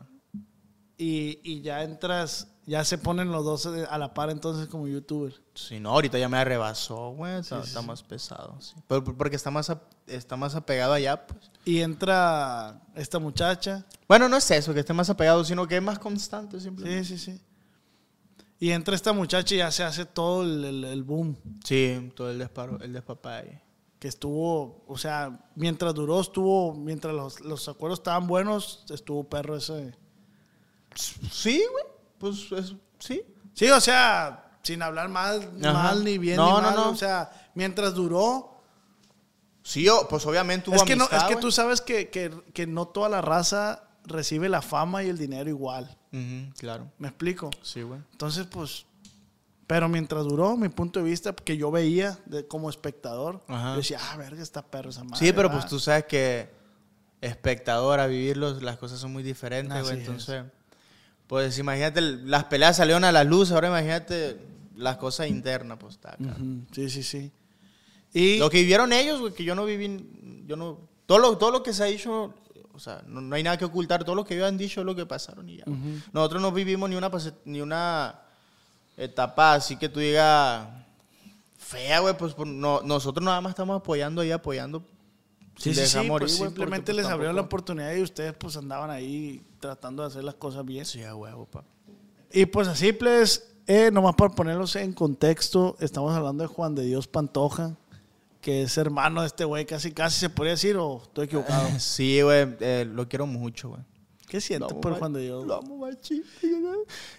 [0.98, 5.34] Y, y ya entras, ya se ponen los dos a la par entonces como youtuber.
[5.54, 7.40] Sí, no, ahorita ya me arrebasó, güey.
[7.40, 8.74] Está, está más pesado, sí.
[8.88, 11.52] Pero porque está más, ap- está más apegado allá, pues.
[11.64, 13.86] Y entra esta muchacha.
[14.08, 17.04] Bueno, no es eso, que esté más apegado, sino que es más constante, simplemente.
[17.06, 17.42] Sí, sí, sí.
[18.60, 21.36] Y entra esta muchacha y ya se hace todo el, el- el boom.
[21.64, 23.62] Sí, todo el disparo, el despapalle.
[24.00, 29.56] Que estuvo, o sea, mientras duró, estuvo, mientras los, los acuerdos estaban buenos, estuvo perro
[29.56, 29.96] ese.
[31.32, 31.95] Sí, güey.
[32.18, 33.22] Pues es- sí.
[33.54, 35.74] Sí, o sea, sin hablar mal, Ajá.
[35.74, 36.76] mal ni bien No, ni mal.
[36.76, 36.90] no.
[36.90, 38.52] O sea, mientras duró.
[39.64, 42.88] Sí, pues obviamente hubo Es que, no, es que tú sabes que, que, que no
[42.88, 45.98] toda la raza recibe la fama y el dinero igual.
[46.60, 46.92] Claro.
[47.00, 47.50] ¿Me explico?
[47.62, 48.00] Sí, güey.
[48.12, 48.86] Entonces, pues,
[49.68, 53.72] Pero mientras duró, mi punto de vista, que yo veía de, como espectador, Ajá.
[53.72, 55.18] yo decía, ah, verga, está perro esa madre.
[55.26, 55.56] Sí, pero va".
[55.56, 56.52] pues tú sabes que
[57.20, 60.02] espectador a vivirlos, las cosas son muy diferentes, güey.
[60.04, 60.30] es.
[61.28, 64.38] Pues imagínate, las peleas salieron a la luz, ahora imagínate
[64.76, 66.10] las cosas internas, pues está.
[66.12, 66.36] acá.
[66.72, 67.32] Sí, sí, sí.
[68.14, 71.52] Y Lo que vivieron ellos, güey, que yo no viví, yo no, todo lo, todo
[71.52, 72.34] lo que se ha dicho,
[72.74, 74.86] o sea, no, no hay nada que ocultar, todo lo que ellos han dicho es
[74.86, 75.66] lo que pasaron y ya.
[76.14, 77.10] Nosotros no vivimos ni una,
[77.46, 78.20] ni una
[78.98, 80.68] etapa así que tú digas
[81.58, 84.84] fea, güey, pues por- no, nosotros nada más estamos apoyando y apoyando.
[85.58, 88.56] Sí, sí, sí, morir, pues simplemente porque, pues, les abrieron la oportunidad y ustedes pues
[88.58, 90.86] andaban ahí tratando de hacer las cosas bien.
[90.86, 91.64] Sí, a huevo, pa.
[92.32, 96.84] Y pues así, pues, eh, nomás para ponerlos en contexto, estamos hablando de Juan de
[96.84, 97.76] Dios Pantoja,
[98.42, 101.68] que es hermano de este güey, casi casi se podría decir, o estoy equivocado.
[101.80, 103.82] Sí, güey, eh, lo quiero mucho, güey.
[104.28, 105.46] ¿Qué sientes por Juan de Dios?
[105.46, 106.24] Lo amo machín.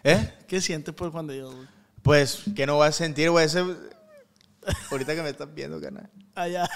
[0.04, 0.34] ¿Eh?
[0.46, 1.54] ¿Qué sientes por Juan de Dios?
[1.54, 1.66] güey?
[2.02, 3.46] Pues, ¿qué no voy a sentir, güey?
[3.46, 3.64] Ese...
[4.90, 6.10] Ahorita que me estás viendo, canal.
[6.34, 6.68] Allá.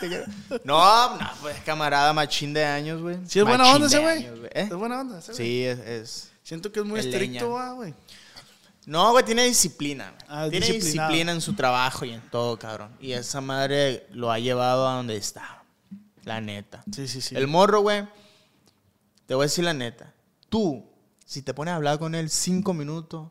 [0.65, 3.17] No, no, pues camarada machín de años, güey.
[3.27, 4.25] ¿Sí es buena Machín onda ese güey?
[4.47, 4.51] ¿eh?
[4.55, 5.35] ¿Es buena onda ese?
[5.35, 7.95] Sí, es, es- Siento que es muy Es estricto, güey.
[8.87, 10.15] No, güey, tiene disciplina.
[10.27, 12.97] Ah, tiene disciplina en su trabajo y en todo, cabrón.
[12.99, 15.63] Y esa madre lo ha llevado a donde está.
[16.25, 16.83] La neta.
[16.93, 17.37] Sí, sí, sí.
[17.37, 18.09] El morro, güey,
[19.27, 20.13] te voy a decir la neta.
[20.49, 20.85] Tú,
[21.25, 23.29] si te pones a hablar con él cinco minutos,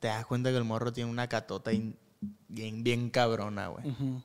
[0.00, 1.96] te das cuenta que el morro tiene una catota in-
[2.50, 3.88] bien, bien cabrona, güey.
[3.88, 4.22] Ujú.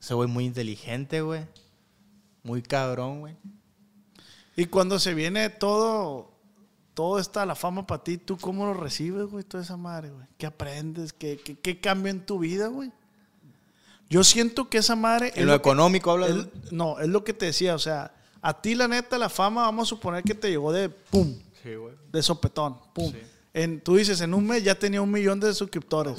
[0.00, 1.46] Ese güey muy inteligente, güey.
[2.42, 3.36] Muy cabrón, güey.
[4.56, 6.30] Y cuando se viene todo,
[6.92, 9.44] todo está la fama para ti, ¿tú cómo lo recibes, güey?
[9.44, 10.26] Toda esa madre, güey.
[10.38, 11.12] ¿Qué aprendes?
[11.12, 12.92] ¿Qué, qué, qué cambia en tu vida, güey?
[14.10, 15.28] Yo siento que esa madre...
[15.28, 18.60] es En lo económico habla es- no, es lo que te decía, o sea, a
[18.60, 21.94] ti la neta la fama, vamos a suponer que te llegó de pum, Sí, güey.
[22.12, 23.10] de sopetón, pum.
[23.10, 23.18] Sí.
[23.54, 26.14] En, tú dices, en un mes ya tenía un millón de suscriptores.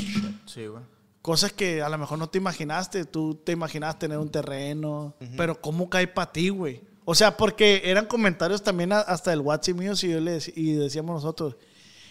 [0.46, 0.82] Sí, güey.
[1.22, 3.04] Cosas que a lo mejor no te imaginaste.
[3.06, 5.14] Tú te imaginabas tener un terreno.
[5.36, 6.82] Pero ¿cómo cae para ti, güey?
[7.04, 10.74] O sea, porque eran comentarios también hasta el WhatsApp mío y, yo le dec- y
[10.74, 11.56] decíamos nosotros,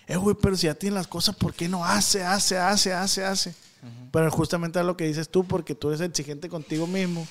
[0.07, 3.25] eh, güey, pero si ya tienes las cosas, ¿por qué no hace, hace, hace, hace,
[3.25, 3.55] hace?
[4.13, 7.27] Pero justamente es lo que dices tú, porque tú eres exigente contigo mismo.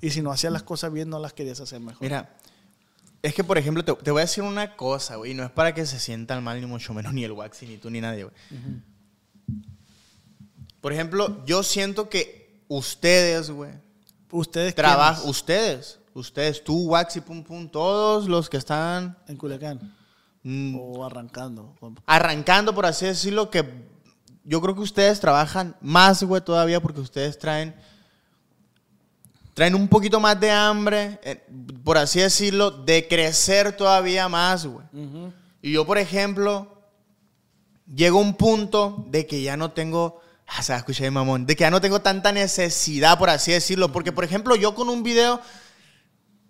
[0.00, 2.00] Y si no hacías las cosas bien, no las querías hacer mejor.
[2.02, 2.36] Mira,
[3.22, 5.32] es que, por ejemplo, te, te voy a decir una cosa, güey.
[5.32, 7.76] y No es para que se sientan mal, ni mucho menos, ni el Waxi, ni
[7.76, 8.34] tú, ni nadie, güey.
[10.80, 13.72] Por ejemplo, yo siento que ustedes, güey,
[14.30, 19.96] Ustedes trabajan, ustedes, ustedes, tú, Waxi, pum, pum, todos los que están en Culiacán.
[20.42, 21.74] mm, O arrancando.
[22.04, 23.64] arrancando, por así decirlo, que
[24.44, 27.74] yo creo que ustedes trabajan más, güey, todavía porque ustedes traen
[29.58, 31.44] traen un poquito más de hambre, eh,
[31.82, 34.86] por así decirlo, de crecer todavía más, güey.
[34.92, 35.32] Ujú.
[35.60, 36.80] Y yo, por ejemplo,
[37.92, 41.14] llego a un punto de que ya no tengo, ah, se va a escuchar bien,
[41.14, 44.76] mamón, de que ya no tengo tanta necesidad, por así decirlo, porque, por ejemplo, yo
[44.76, 45.40] con un video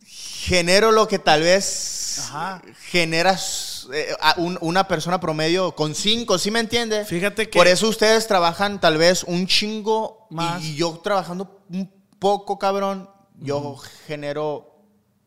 [0.04, 2.60] genero lo que tal vez Ajá.
[2.90, 7.08] generas eh, a un- una persona promedio con cinco, ¿sí me entiendes?
[7.08, 10.62] Fíjate que- Por eso ustedes trabajan tal vez un chingo Más.
[10.62, 13.08] y yo trabajando un poco, cabrón,
[13.40, 13.76] yo
[14.06, 14.74] genero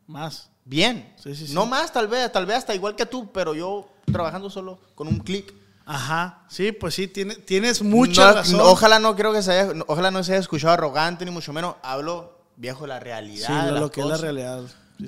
[0.06, 0.50] Más.
[0.64, 1.12] bien.
[1.22, 1.54] Sí, sí, sí.
[1.54, 5.08] No más, tal vez, tal vez hasta igual que tú, pero yo trabajando solo con
[5.08, 5.52] un clic.
[5.84, 6.44] Ajá.
[6.48, 8.56] Sí, pues sí, tiene- tienes mucha No, razón.
[8.58, 11.52] no, ojalá no creo que se haya, ojalá no se haya escuchado arrogante ni mucho
[11.52, 11.74] menos.
[11.82, 13.48] Hablo viejo la realidad.
[13.68, 14.62] Sí, lo, que es la realidad.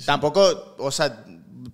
[0.05, 1.25] Tampoco, o sea,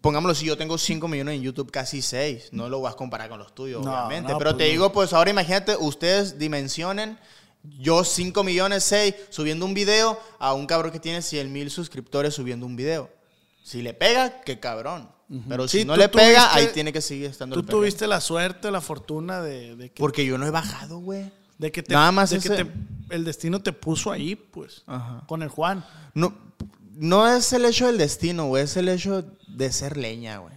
[0.02, 2.48] pongámoslo si yo tengo 5 millones en YouTube, casi 6.
[2.52, 4.34] No lo vas a comparar con los tuyos, obviamente.
[4.36, 7.18] Pero pues te digo, pues ahora imagínate, ustedes dimensionen.
[7.62, 12.34] Yo 5 millones 6 subiendo un video a un cabrón que tiene 100 mil suscriptores
[12.34, 13.10] subiendo un video.
[13.62, 15.10] Si le pega, qué cabrón.
[15.48, 18.20] Pero Sí, si no le pega, tuviste- ahí tiene que seguir estando Tú tuviste la
[18.20, 21.30] suerte, la fortuna de, de que, Porque yo no he bajado, güey.
[21.58, 22.66] de que te- nada más de que te-
[23.10, 25.22] el destino te puso ahí, pues, Ajá.
[25.28, 25.84] con el Juan.
[26.14, 26.34] No,
[26.94, 28.64] no es el hecho del destino, güey.
[28.64, 30.54] Es el hecho de ser leña, güey.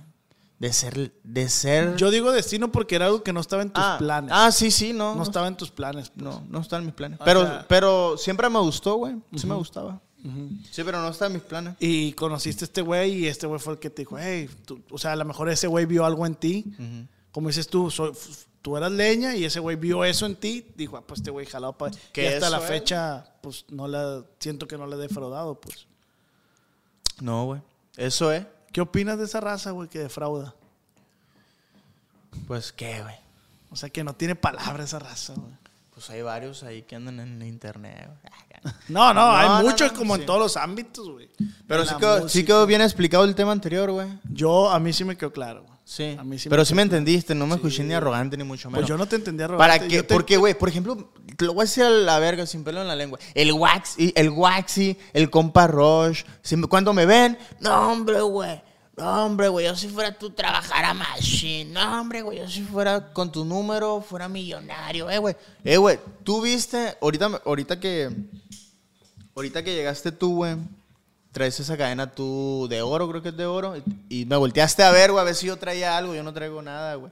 [0.63, 1.97] De ser, de ser...
[1.97, 4.32] Yo digo destino porque era algo que no estaba en tus ah, planes.
[4.34, 5.13] Ah, sí, sí, no.
[5.13, 6.10] no estaba en tus planes.
[6.10, 6.23] pues.
[6.23, 7.19] No, no está en mis planes.
[7.19, 9.13] O Pero, sea- pero siempre me gustó, güey.
[9.36, 9.99] Sí me gustaba.
[10.71, 11.76] Sí, pero no está en mis planes.
[11.82, 14.82] Y conociste a este güey y este güey fue el que te dijo, hey, tú-
[14.89, 16.63] o sea, a lo mejor ese güey vio algo en ti.
[17.34, 18.13] Como dices tú, soy-
[18.62, 20.65] tú eras leña y ese güey vio eso en ti.
[20.78, 21.93] Dijo, ah, pues este güey jalado para...
[22.14, 22.64] Que hasta la es.
[22.64, 24.24] fecha, pues no la...
[24.39, 25.88] Siento que no le he defraudado, pues.
[27.20, 27.61] No, güey.
[27.97, 28.45] Eso es.
[28.74, 30.53] ¿Qué opinas de esa raza, güey, que defrauda?
[32.47, 33.15] Pues, ¿qué, güey?
[33.69, 35.53] O sea, que no tiene palabra esa raza, güey.
[35.93, 38.74] Pues hay varios ahí que andan en internet, güey.
[38.89, 40.21] No, no, No, hay no, muchos no, como sí.
[40.21, 41.30] en todos los ámbitos, güey.
[41.67, 44.07] Pero sí quedó, sí quedó bien explicado el tema anterior, güey.
[44.30, 45.72] Yo, a mí sí me quedó claro, güey.
[45.86, 46.16] Sí.
[46.18, 48.82] A mí sí Pero sí me entendiste, no me escuché ni arrogante ni mucho menos.
[48.82, 49.96] Pues yo no te entendía ¿Para arrogante, qué?
[49.98, 52.82] yo te- Porque, güey, por ejemplo, lo voy a decir a la verga sin pelo
[52.82, 53.20] en la lengua.
[53.34, 56.26] El Waxy, el Waxy, el compa Roche.
[56.42, 58.62] si me- cuando me ven, no, hombre, güey.
[58.96, 61.66] No, hombre, güey, yo si fuera tú trabajara machine.
[61.72, 65.10] No, hombre, güey, yo si fuera con tu número, fuera millonario.
[65.10, 65.36] Eh, güey.
[65.66, 68.10] Eh, güey, tú viste, ahorita, ahorita que,
[69.36, 70.56] ahorita que llegaste tú, güey,
[71.34, 74.84] traes esa cadena tú de oro, creo que es de oro, y, y me volteaste
[74.84, 77.12] a ver, güey, a ver si yo traía algo, yo no traigo nada, güey.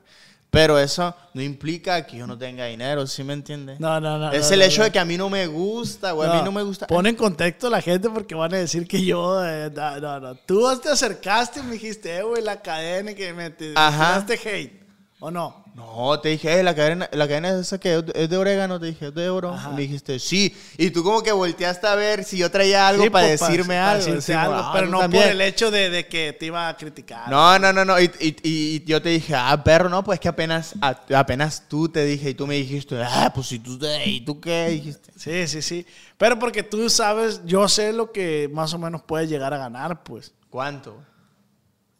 [0.51, 3.79] Pero eso no implica que yo no tenga dinero, ¿sí me entiendes?
[3.79, 4.33] No, no, no.
[4.33, 4.83] es no, el no, hecho no.
[4.83, 6.87] de que a mí no me gusta, güey, a mí no me gusta.
[6.87, 9.45] Pon en contexto a la gente porque van a decir que yo.
[9.45, 10.35] eh, no, no, no.
[10.35, 14.25] Tú te acercaste y me dijiste, eh, güey, la cadena que me te, Ajá.
[14.27, 14.81] hate.
[15.21, 15.60] ¿O no?
[15.73, 18.87] No, te dije, "Eh, la cadena, la cadena es esa que es de- orégano, te
[18.87, 19.53] dije, es de oro.
[19.53, 19.69] Ajá.
[19.69, 20.53] Me dijiste, sí.
[20.77, 23.75] Y tú como que volteaste a ver si yo traía algo Sí, para pues, decirme
[23.75, 24.05] para algo.
[24.11, 25.23] algo, "Ah, pero tú no también".
[25.23, 27.29] por el hecho de, de que te iba a criticar.
[27.29, 27.97] No, no, no, no.
[28.01, 31.87] Y, y- y yo te dije, ah, perro, no, pues que apenas, a- apenas tú
[31.87, 35.11] te dije y tú me dijiste, ah, pues si tú te, ¿y tú qué dijiste?
[35.15, 35.85] Sí, sí, sí.
[36.17, 40.03] Pero porque tú sabes, yo sé lo que más o menos puedes llegar a ganar,
[40.03, 40.33] pues.
[40.49, 40.97] ¿Cuánto?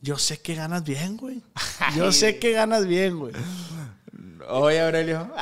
[0.02, 1.44] Yo sé que ganas bien, güey.
[1.96, 3.34] Yo sé que ganas bien, güey.
[4.50, 5.32] Oye, Aurelio.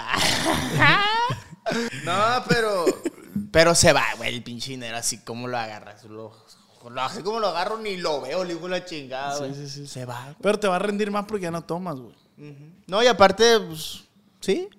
[2.06, 2.86] no, pero.
[3.52, 6.04] Pero se va, güey, el pinche dinero, así como lo agarras.
[6.04, 6.34] Lo,
[6.90, 9.56] lo- así como lo agarro, ni lo veo, le digo la chingada, Sí, güey.
[9.56, 9.88] sí, sí.
[9.88, 10.36] Se va.
[10.42, 12.16] Pero te va a rendir más porque ya no tomas, güey.
[12.88, 14.04] No, y aparte, pues,
[14.40, 14.70] sí.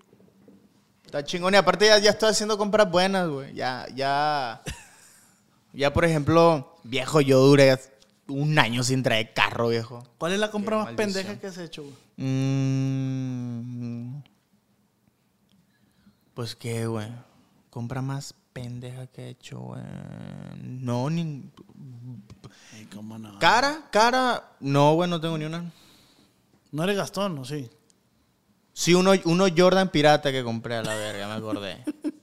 [1.04, 1.52] Está chingón.
[1.54, 3.52] Y aparte ya, ya estoy haciendo compras buenas, güey.
[3.54, 4.62] Ya, ya.
[5.72, 7.78] Ya, por ejemplo, viejo, yo duré
[8.30, 10.02] un año sin traer carro, viejo.
[10.18, 11.12] ¿Cuál es la compra Qué más maldición.
[11.24, 11.94] pendeja que has hecho, güey?
[12.16, 14.22] Mm,
[16.34, 17.08] pues qué, güey.
[17.70, 19.82] Compra más pendeja que he hecho, güey.
[20.62, 21.44] No, ni.
[22.74, 23.38] Ay, cómo no.
[23.38, 24.52] Cara, cara.
[24.60, 25.70] No, güey, no tengo ni una.
[26.72, 27.68] No eres Gastón, ¿o sí?
[28.72, 31.84] Sí, uno, uno Jordan pirata que compré a la verga, me acordé.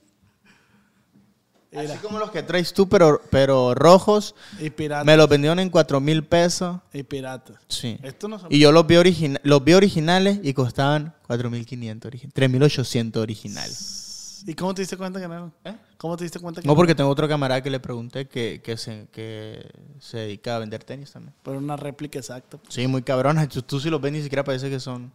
[1.86, 4.34] Así como los que traes tú, pero, pero rojos.
[4.58, 5.04] Y pirata.
[5.04, 6.78] Me los vendieron en 4 mil pesos.
[6.92, 7.54] Y pirata.
[7.68, 7.98] Sí.
[8.02, 8.52] Esto no son...
[8.52, 12.34] Y yo los vi, origina- los vi originales y costaban 4.500 originales.
[12.34, 14.44] 3.800 originales.
[14.46, 15.52] ¿Y cómo te diste cuenta que no eran?
[15.64, 15.76] ¿Eh?
[15.96, 18.76] ¿Cómo te diste cuenta que No, porque tengo otro camarada que le pregunté que, que,
[18.76, 19.68] se, que
[19.98, 21.34] se dedica a vender tenis también.
[21.42, 22.58] Pero una réplica exacta.
[22.68, 23.48] Sí, muy cabrona.
[23.48, 25.12] Tú, tú si los ves ni siquiera parece que son...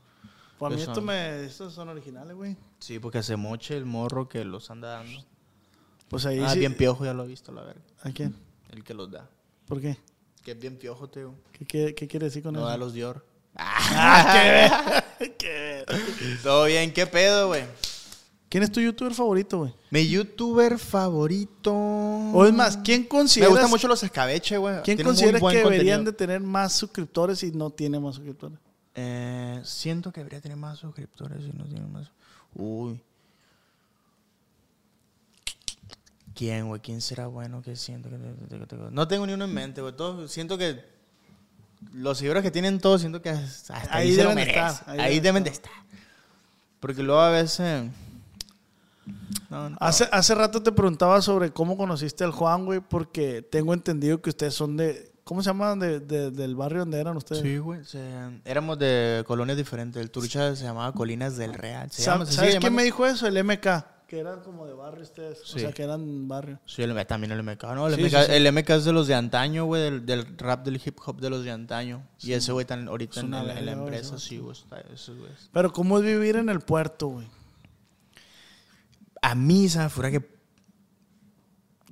[0.60, 1.06] Para mí ¿Qué esto son?
[1.06, 2.56] me, estos son originales, güey.
[2.80, 5.24] Sí, porque se moche el morro que los anda dando.
[6.14, 6.60] Pues ahí Ah, sí.
[6.60, 7.82] bien piojo, ya lo he visto, la verga.
[8.04, 8.36] ¿A quién?
[8.72, 9.30] El que los da.
[9.68, 9.98] ¿Por qué?
[10.44, 11.34] Que es bien piojo, tío.
[11.52, 12.68] ¿Qué, qué, qué quiere decir con No eso?
[12.70, 13.26] da los Dior.
[13.56, 15.04] Ah,
[15.38, 15.86] qué.
[16.44, 17.64] Todo bien, ¿qué pedo, güey?
[18.50, 19.74] ¿Quién es tu youtuber favorito, güey?
[19.90, 21.74] Mi youtuber favorito.
[21.74, 24.76] O es más, ¿quién Me consideras, gustan mucho los escabeche, güey.
[24.84, 26.12] ¿quién Tienen consideras que buen deberían contenido.
[26.12, 28.60] de tener más suscriptores y no tiene más suscriptores?
[28.96, 32.12] Eh, siento que debería tener más suscriptores y no tiene más.
[32.54, 33.02] Uy.
[36.36, 36.82] ¿Quién, güey?
[36.82, 38.18] ¿Quién será bueno que siento que...
[38.18, 39.94] que- que- que- No tengo ni uno en mente, güey.
[39.96, 40.84] Todos- Siento que...
[41.94, 44.64] Los seguidores que tienen todos, siento que hasta ahí, Ahí se deben merecen.
[44.66, 45.72] estar, ahí Ahí, deben de estar.
[46.80, 47.90] Porque luego a veces...
[49.50, 49.78] No, no.
[49.80, 54.30] Hace, hace rato te preguntaba sobre cómo conociste al Juan, güey, porque tengo entendido que
[54.30, 55.12] ustedes son de...
[55.26, 55.80] ¿Cómo se llaman?
[55.80, 57.42] De, de- del barrio donde eran ustedes.
[57.42, 57.84] Sí, güey.
[57.86, 60.02] se- Éramos de colonias diferentes.
[60.02, 61.92] El Turcha se llamaba Colinas del Real.
[61.92, 63.28] Se Sa- llama- ¿Sabes quién me dijo eso?
[63.28, 63.86] El MK.
[64.08, 65.42] Que eran como de barrio ustedes.
[65.42, 66.60] O sea, que eran barrio.
[66.66, 67.64] Sí, el, también el MK.
[67.74, 70.38] No, el, Sí, MK, sí, el MK es de los de antaño, güey, del, del
[70.38, 72.08] rap, del hip hop de los de antaño.
[72.20, 74.56] Y ese güey tan ahorita en, la- en empresa, sí, güey.
[75.52, 77.28] Pero ¿cómo es vivir en el puerto, güey?
[79.22, 80.34] A mí, esa fuera que.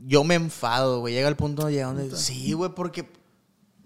[0.03, 1.13] Yo me enfado, güey.
[1.13, 3.09] Llega el punto donde Sí, güey, porque.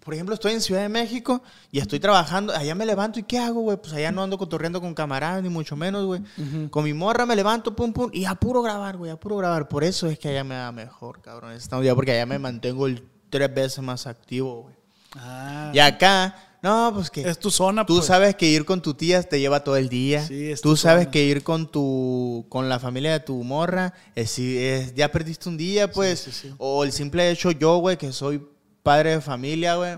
[0.05, 1.41] Por ejemplo, estoy en Ciudad de México
[1.71, 2.53] y estoy trabajando.
[2.53, 3.75] Allá me levanto y ¿qué hago, güey?
[3.77, 6.21] Pues allá no ando cotorreando con camaradas, ni mucho menos, güey.
[6.69, 8.11] Con mi morra me levanto, pum, pum.
[8.13, 9.67] Y a puro grabar, güey, a puro grabar.
[9.67, 11.53] Por eso es que allá me da mejor, cabrón.
[11.53, 14.75] Estamos ya porque allá me mantengo el tres veces más activo, güey.
[15.17, 15.71] Ah.
[15.73, 17.27] Y acá, no, pues que.
[17.27, 18.05] Es tu zona, Tú pues.
[18.05, 20.23] sabes que ir con tu tía te lleva todo el día.
[20.27, 21.11] Sí, es Tú sabes zona.
[21.11, 25.49] que ir con tu con la familia de tu morra es, si- es- ya perdiste
[25.49, 26.19] un día, pues.
[26.19, 26.53] sí, sí.
[26.59, 28.45] O el simple hecho yo, güey, que soy
[28.85, 29.97] padre de familia, güey.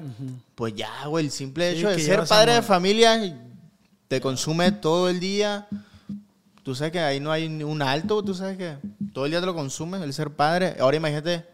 [0.55, 3.37] Pues ya, güey, el simple Sí, hecho de ser padre de familia
[4.07, 5.67] te consume todo el día.
[6.63, 8.77] Tú sabes que ahí no hay ni un alto, tú sabes que
[9.13, 10.77] todo el día te lo consume el ser padre.
[10.79, 11.45] Ahora imagínate,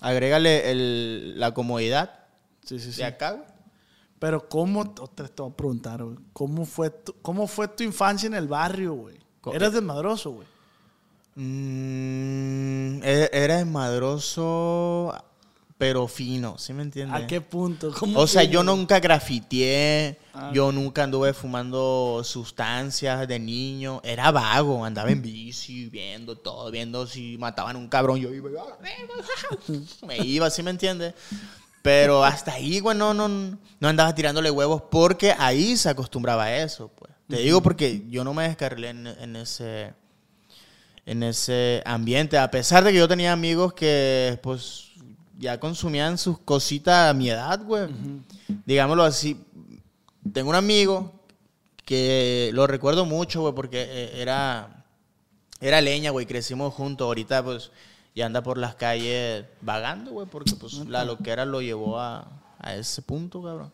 [0.00, 2.10] agrégale el- la comodidad
[2.64, 2.98] Sí, sí, sí.
[2.98, 3.44] de acá, güey.
[4.18, 8.26] Pero ¿cómo, otra te voy a preguntar, güey, ¿cómo fue, tu, ¿cómo fue tu infancia
[8.26, 9.16] en el barrio, güey?
[9.52, 10.48] Eras desmadroso, güey.
[11.36, 15.14] Mm, e- era desmadroso.
[15.84, 17.22] Pero fino, ¿sí me entiendes?
[17.22, 17.92] ¿A qué punto?
[17.92, 20.50] ¿Cómo O sea, yo nunca grafiteé, Ah.
[20.54, 24.00] yo nunca anduve fumando sustancias de niño.
[24.02, 28.18] Era vago, andaba en bici, viendo todo, viendo si mataban un cabrón.
[28.18, 28.48] Yo iba,
[30.06, 31.12] me iba, ¿sí me entiendes?
[31.82, 36.56] Pero hasta ahí, güey, no, no, no andaba tirándole huevos porque ahí se acostumbraba a
[36.62, 37.12] eso, pues.
[37.28, 39.92] Te digo porque yo no me descarrilé en, en ese
[41.04, 44.93] en ese ambiente, a pesar de que yo tenía amigos que, pues,
[45.44, 47.86] ya consumían sus cositas a mi edad, güey.
[48.66, 49.40] Digámoslo así.
[50.32, 51.12] Tengo un amigo
[51.84, 54.84] que lo recuerdo mucho, güey, porque eh, era,
[55.60, 56.26] era leña, güey.
[56.26, 57.04] Crecimos juntos.
[57.06, 57.70] Ahorita, pues,
[58.14, 62.26] ya anda por las calles vagando, güey, porque, pues, la loquera lo llevó a,
[62.58, 63.70] a ese punto, cabrón.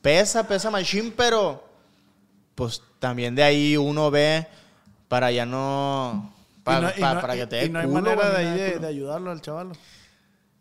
[0.00, 1.62] Pesa, pesa machine, pero,
[2.54, 4.46] pues, también de ahí uno ve
[5.08, 6.32] para ya no...
[6.64, 8.36] Pa- no- y pa- no- para que te dé y no hay culo, manera de,
[8.46, 9.72] ahí de ayudarlo al chaval.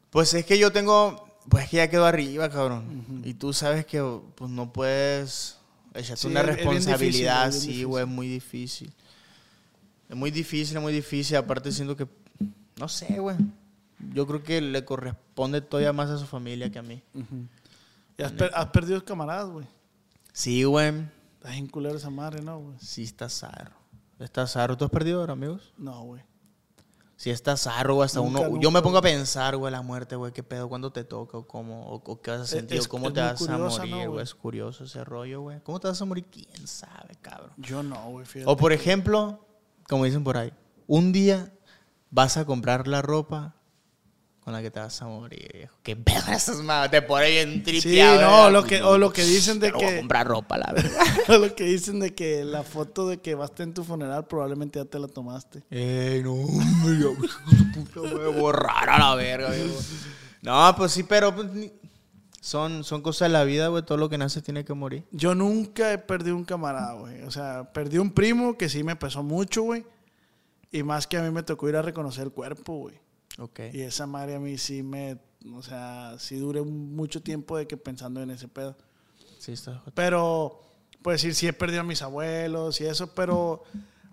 [0.09, 3.21] Pues es que yo tengo, pues es que ya quedó arriba, cabrón.
[3.25, 4.01] Y tú sabes que
[4.35, 5.57] pues no puedes
[5.93, 8.91] echarte Sí, una responsabilidad así, güey, es muy difícil.
[10.09, 11.35] Es muy difícil, es muy difícil.
[11.37, 12.07] Aparte siento que,
[12.77, 13.35] no sé, güey.
[14.13, 17.01] Yo creo que le corresponde todavía más a su familia que a mí.
[18.17, 19.65] Y has, per- has perdido camaradas, güey.
[20.33, 20.93] Sí, güey.
[21.39, 22.75] Estás en culero esa madre, ¿no, güey?
[22.79, 23.75] Sí está zarro.
[24.19, 24.77] Está zarro.
[24.77, 25.73] ¿Tú has perdido ahora, amigos?
[25.77, 26.21] No, güey.
[27.17, 28.05] Sí está zarro, güey.
[28.05, 28.47] Hasta Nunca, uno...
[28.49, 30.31] nunca, yo me pongo a pensar, güey, la muerte, güey.
[30.31, 30.69] ¿Qué pedo?
[30.69, 31.39] ¿Cuándo te toca?
[31.39, 31.87] ¿O cómo?
[31.87, 32.77] ¿O, o qué vas a Es- sentir?
[32.77, 34.23] es- ¿O cómo te vas a morir, ¿no, güey?
[34.23, 35.59] Es curioso ese rollo, güey.
[35.63, 36.25] ¿Cómo te vas a morir?
[36.31, 37.51] ¿Quién sabe, cabrón?
[37.57, 38.25] Yo no, güey.
[38.45, 39.45] O por ejemplo,
[39.89, 40.53] como dicen por ahí,
[40.85, 41.51] un día
[42.11, 43.55] vas a comprar la ropa
[44.47, 45.75] con la que te vas a morir, viejo.
[45.83, 46.89] Qué pedo esas madres.
[46.89, 48.21] Te pone bien Sí, tripeado.
[48.21, 49.97] no, lo que, o lo que dicen de Pero voy a que...
[49.97, 51.05] comprar ropa, la verdad.
[51.27, 53.83] o lo que dicen de que la foto de que vas a estar en tu
[53.83, 55.63] funeral probablemente ya te la tomaste.
[55.69, 59.77] Ey, no, su puta madre, borrar a la verga, viejo.
[60.43, 61.47] No, pues sí, pero pues,
[62.39, 63.83] son, son cosas de la vida, güey.
[63.83, 65.03] Todo lo que nace tiene que morir.
[65.11, 67.21] Yo nunca he perdido un camarada, güey.
[67.23, 69.85] O sea, perdí un primo que sí me pesó mucho, güey.
[70.71, 72.95] Y más que a mí me tocó ir a reconocer el cuerpo, güey.
[73.37, 73.59] Ok.
[73.73, 75.19] Y esa madre a mí sí me...
[75.53, 78.75] O sea, sí duré mucho tiempo de que pensando en ese pedo.
[79.39, 79.83] Sí, está.
[79.93, 80.59] Pero,
[81.01, 83.63] pues sí, sí he perdido a mis abuelos y eso, pero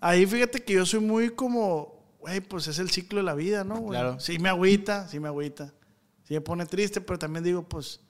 [0.01, 3.65] ahí fíjate que yo soy muy como, güey, pues es el ciclo de la vida,
[3.65, 3.77] ¿no?
[3.81, 3.99] güey?
[3.99, 4.21] Claro.
[4.21, 5.73] Sí me agüita, sí me agüita.
[6.25, 8.01] Sí me pone triste, pero también digo, pues,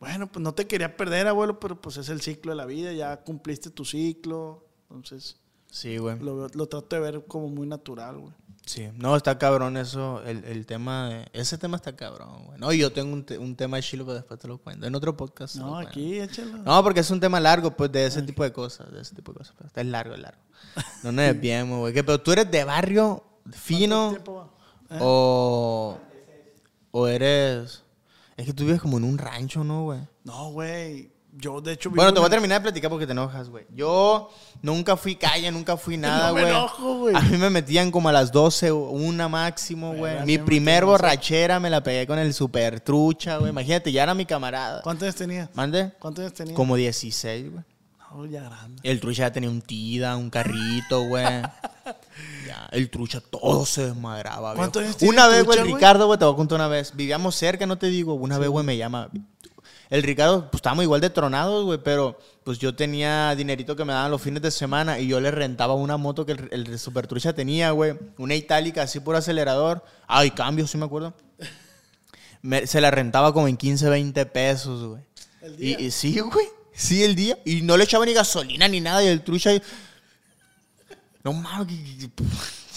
[0.00, 2.92] bueno, pues no te quería perder, abuelo, pero pues es el ciclo de la vida,
[2.92, 4.66] ya cumpliste tu ciclo.
[4.90, 5.36] Entonces,
[5.70, 6.18] Sí, güey.
[6.18, 8.34] lo, lo trato de ver como muy natural, güey.
[8.66, 12.58] Sí, no, está cabrón eso, el, el tema, de- ese tema está cabrón, güey.
[12.58, 14.94] No, y yo tengo un, te- un tema chilo, pero después te lo cuento, en
[14.96, 15.54] otro podcast.
[15.54, 16.58] No, aquí, échalo.
[16.58, 19.32] No, porque es un tema largo, pues, de ese tipo de cosas, de ese tipo
[19.32, 20.40] de cosas, pero está largo, es largo.
[21.04, 21.94] No nos desviemos, güey.
[21.94, 24.96] ¿Qué, Pero tú eres de barrio ¿Cuánto fino tiempo va?
[24.96, 24.98] ¿Eh?
[25.00, 25.98] o,
[26.90, 27.84] o eres...
[28.36, 30.00] Es que tú vives como en un rancho, ¿no, güey?
[30.24, 31.10] No, güey.
[31.38, 33.66] Yo, de hecho, Bueno, te voy a terminar de platicar porque te enojas, güey.
[33.74, 34.30] Yo
[34.62, 36.52] nunca fui calle, nunca fui nada, No me güey.
[36.52, 37.14] enojo, güey.
[37.14, 40.24] A mí me metían como a las 12, o una máximo, güey.
[40.24, 43.50] Mi me primer borrachera me la pegué con el super trucha, güey.
[43.50, 44.80] Imagínate, ya era mi camarada.
[44.82, 45.48] ¿Cuántos años tenías?
[45.54, 45.92] ¿Mande?
[45.98, 46.56] ¿Cuántos años tenías?
[46.56, 47.64] Como 16, güey.
[48.10, 48.80] No, ya grande.
[48.82, 51.24] El trucha ya tenía un tida, un carrito, güey.
[52.46, 54.56] Ya, el trucha todo se desmadraba, güey.
[54.56, 55.74] ¿Cuántos años tiene Una vez, güey, güey?
[55.74, 56.92] Ricardo, güey, te voy a contar una vez.
[56.96, 58.14] Vivíamos cerca, no te digo.
[58.14, 59.10] Una vez, güey, me llama.
[59.88, 63.92] El Ricardo, pues estábamos igual de tronados, güey, pero pues yo tenía dinerito que me
[63.92, 67.06] daban los fines de semana y yo le rentaba una moto que el, el super
[67.06, 67.94] trucha tenía, güey.
[68.18, 69.84] Una itálica así por acelerador.
[70.08, 71.14] Ay, cambio, sí me acuerdo.
[72.42, 75.02] Me- se la rentaba como en 15, 20 pesos, güey.
[75.40, 75.80] ¿El día?
[75.80, 76.46] y sí, güey.
[76.72, 77.38] Sí, el día.
[77.44, 79.02] Y no le echaba ni gasolina ni nada.
[79.04, 79.50] Y el trucha.
[81.22, 81.66] No mames,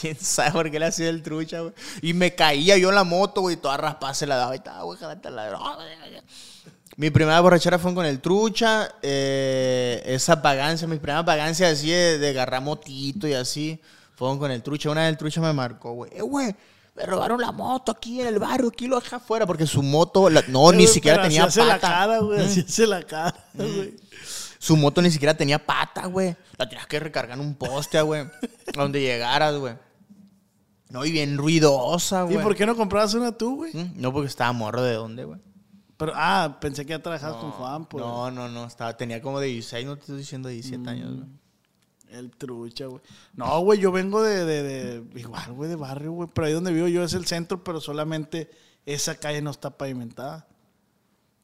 [0.02, 1.74] quién sabe por qué le hacía el trucha, güey.
[2.02, 3.58] Y me caía yo en la moto, güey.
[3.58, 5.50] Toda raspada se la daba y estaba, güey, la.
[7.00, 8.94] Mi primera borrachera fue con el trucha.
[9.02, 13.80] eh, esa vagancia, mis primeras vagancias así de, de agarrar motito y así.
[14.16, 14.90] Fueron con el trucha.
[14.90, 16.12] Una vez el trucha me marcó, güey.
[16.14, 16.54] Eh, güey.
[16.98, 20.30] Me robaron la moto aquí en el barrio, aquí lo dejé afuera porque su moto,
[20.30, 21.64] la- no, Eh, ni siquiera tenía pata.
[21.64, 22.42] la cara, güey.
[22.46, 23.96] Así hace la cara, güey.
[24.58, 26.36] Su moto ni siquiera tenía pata, güey.
[26.58, 28.24] La tenías que recargar en un poste, güey.
[28.24, 28.30] a
[28.76, 29.76] donde llegaras, güey.
[30.90, 32.44] No, y bien ruidosa, ¿Y güey.
[32.44, 33.72] por qué no comprabas una tú, güey?
[33.96, 35.40] No, porque estaba morro de dónde, güey.
[36.00, 38.04] Pero, ah, pensé que ya trabajabas con Juan, pues.
[38.04, 38.66] No, no, no.
[38.66, 41.28] Estaba, tenía como de 16, no te estoy diciendo 17 años, güey.
[42.10, 43.02] El trucha, güey.
[43.36, 46.30] No, güey, yo vengo de, de, de- igual, güey, de barrio, güey.
[46.34, 48.50] Pero ahí donde vivo yo es el centro, pero solamente
[48.86, 50.48] esa calle no está pavimentada.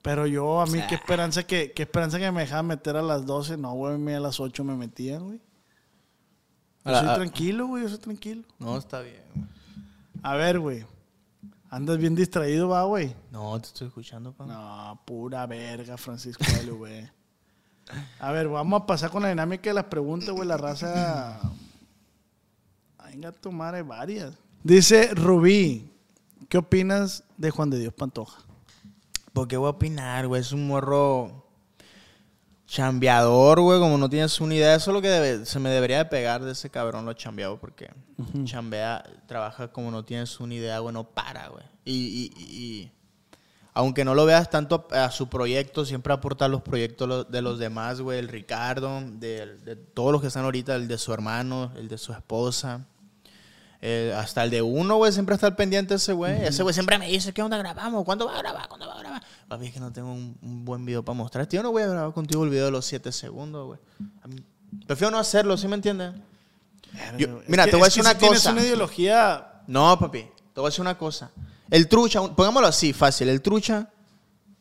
[0.02, 3.26] Pero yo, a mí, qué esperanza que, qué esperanza que me dejaban meter a las
[3.26, 3.58] 12.
[3.58, 5.42] No, güey, a mí a las 8 me metían, güey.
[6.86, 8.44] Yo soy a- tranquilo, güey, yo soy tranquilo.
[8.58, 9.46] No, está bien, güey.
[10.24, 10.86] A ver, güey.
[11.70, 13.16] Andas bien distraído, va, güey.
[13.32, 14.46] No, te estoy escuchando, pa.
[14.46, 17.10] No, pura verga, Francisco Elu, güey.
[18.20, 20.48] A ver, vamos a pasar con la dinámica de las preguntas, güey.
[20.48, 21.40] La raza.
[23.06, 24.34] Venga, tu madre, varias.
[24.64, 25.90] Dice Rubí,
[26.50, 28.42] ¿qué opinas de Juan de Dios Pantoja?
[29.32, 30.42] ¿Por qué voy a opinar, güey?
[30.42, 31.45] Es un morro
[32.68, 34.76] chambeador, güey, como no tienes una idea.
[34.76, 37.60] Eso es lo que debe- se me debería de pegar de ese cabrón, lo chambeado,
[37.60, 37.90] porque
[38.44, 41.64] chambea, trabaja como no tienes una idea, güey, no para, güey.
[41.86, 42.92] Y, y- y-
[43.78, 48.00] aunque no lo veas tanto a su proyecto, siempre aporta los proyectos de los demás,
[48.00, 48.20] güey.
[48.20, 51.98] El Ricardo, de, de todos los que están ahorita, el de su hermano, el de
[51.98, 52.86] su esposa.
[53.82, 56.44] Eh, hasta el de uno, güey, siempre está al pendiente ese güey.
[56.46, 58.04] Ese güey siempre me dice, ¿qué onda grabamos?
[58.06, 58.68] ¿Cuándo va a grabar?
[58.70, 59.15] ¿Cuándo va a grabar?
[59.48, 61.46] Papi, es que no tengo un, un buen video para mostrar.
[61.48, 63.80] Tío, no voy a grabar contigo el video de los 7 segundos, güey.
[64.88, 66.14] Prefiero no hacerlo, ¿sí me entiendes?
[67.18, 68.52] Yo- Es mira, que- te voy a es que decir una si tienes cosa.
[68.52, 69.62] una ideología.
[69.68, 70.22] No, papi,
[70.54, 71.32] te voy a decir una cosa.
[71.70, 73.30] El trucha, pongámoslo así, fácil.
[73.30, 73.90] El trucha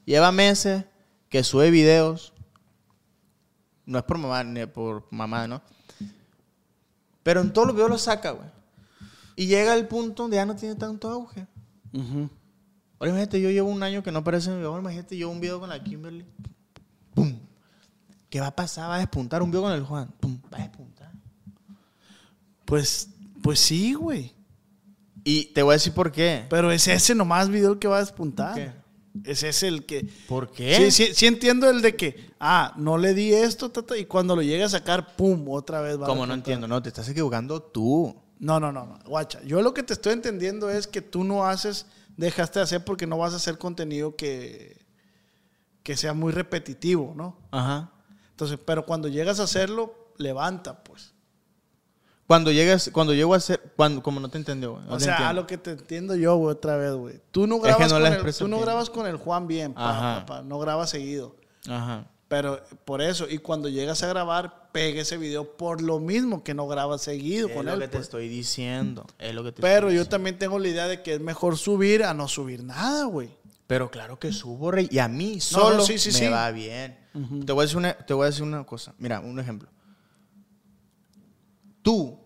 [0.05, 0.85] lleva meses
[1.31, 2.33] que sube videos.
[3.87, 5.63] No es por mamá, ni por mamá, ¿no?
[7.23, 8.49] Pero en todos los videos lo saca, güey.
[9.37, 11.47] Y llega al punto donde ya no tiene tanto auge.
[12.99, 14.79] Ahora imagínate, yo llevo un año que no aparece en mi video.
[14.79, 16.25] Imagínate, yo un video con la Kimberly.
[17.15, 17.39] ¡Pum!
[18.31, 18.91] ¿Qué va a pasar?
[18.91, 20.13] Va a despuntar un video con el Juan.
[20.21, 20.39] ¡Pum!
[20.53, 21.13] Va a despuntar.
[22.65, 23.09] Pues,
[23.43, 24.33] pues sí, güey.
[25.25, 26.47] Y te voy a decir por qué.
[26.51, 28.55] Pero es ese nomás video el que va a despuntar.
[28.55, 28.73] ¿Qué?
[29.23, 30.09] Es ese el que.
[30.29, 30.77] ¿Por qué?
[30.77, 34.35] Sí, sí, sí entiendo el de que, ah, no le di esto, tata, y cuando
[34.35, 37.09] lo llegue a sacar, pum, otra vez va a Como no entiendo, no, te estás
[37.09, 38.15] equivocando tú.
[38.41, 38.99] No, no, no, no.
[39.07, 41.87] Guacha, yo lo que te estoy entendiendo es que tú no haces,
[42.17, 44.85] dejaste de hacer porque no vas a hacer contenido que,
[45.83, 47.37] que sea muy repetitivo, ¿no?
[47.51, 47.91] Ajá.
[48.31, 51.13] Entonces, pero cuando llegas a hacerlo, levanta, pues.
[52.27, 54.85] Cuando llegas, cuando llego a hacer, cuando, como no te entendió, güey.
[54.87, 57.21] no o sea, a lo que te entiendo yo, güey, otra vez, güey.
[57.31, 59.91] Tú no que grabas, no con, el, tú no grabas con el Juan bien, pa,
[59.91, 60.27] Ajá.
[60.27, 61.37] pa, pa, no grabas seguido.
[61.69, 62.07] Ajá.
[62.29, 66.53] Pero por eso, y cuando llegas a grabar, pega ese video por lo mismo que
[66.53, 67.79] no grabas seguido Es con lo él.
[67.79, 68.03] que te pues.
[68.03, 69.07] estoy diciendo.
[69.21, 71.57] Es lo que te Pero estoy yo también tengo la idea de que es mejor
[71.57, 73.31] subir a no subir nada, güey.
[73.69, 74.89] Pero claro que subo, rey.
[74.91, 76.27] Y a mí solo sí, sí, me sí.
[76.27, 76.99] va bien.
[77.47, 78.95] te, voy a decir una, te voy a decir una cosa.
[78.99, 79.69] Mira, un ejemplo.
[81.81, 82.19] Tú,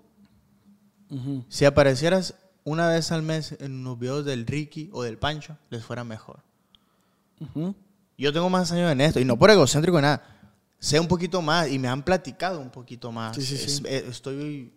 [1.51, 2.35] si aparecieras
[2.65, 6.41] una vez al mes en los videos del Ricky o del Pancho, les fuera mejor.
[8.17, 10.38] Yo tengo más años en esto, y no por egocéntrico ni nada.
[10.79, 13.35] Sé un poquito más y me han platicado un poquito más.
[13.37, 13.65] Sí, sí, sí.
[13.65, 14.73] Es- eh, estoy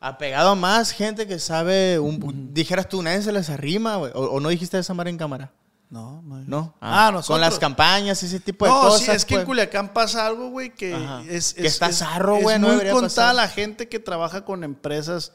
[0.00, 1.98] apegado a más gente que sabe.
[1.98, 4.12] Un, Dijeras tú, nadie se les arrima, güey.
[4.14, 5.52] O, o no dijiste esa madre en cámara.
[5.90, 6.44] No, no.
[6.46, 6.74] ¿No?
[6.80, 7.26] Ah, nosotros.
[7.34, 9.00] Con las campañas, ese tipo de no, cosas.
[9.06, 9.46] sí, es que en pues.
[9.46, 11.22] Culiacán pasa algo, güey, que Ajá.
[11.28, 13.34] es, Que es- está es- zarro, es güey, no muy contada pasar.
[13.34, 15.32] la gente que trabaja con empresas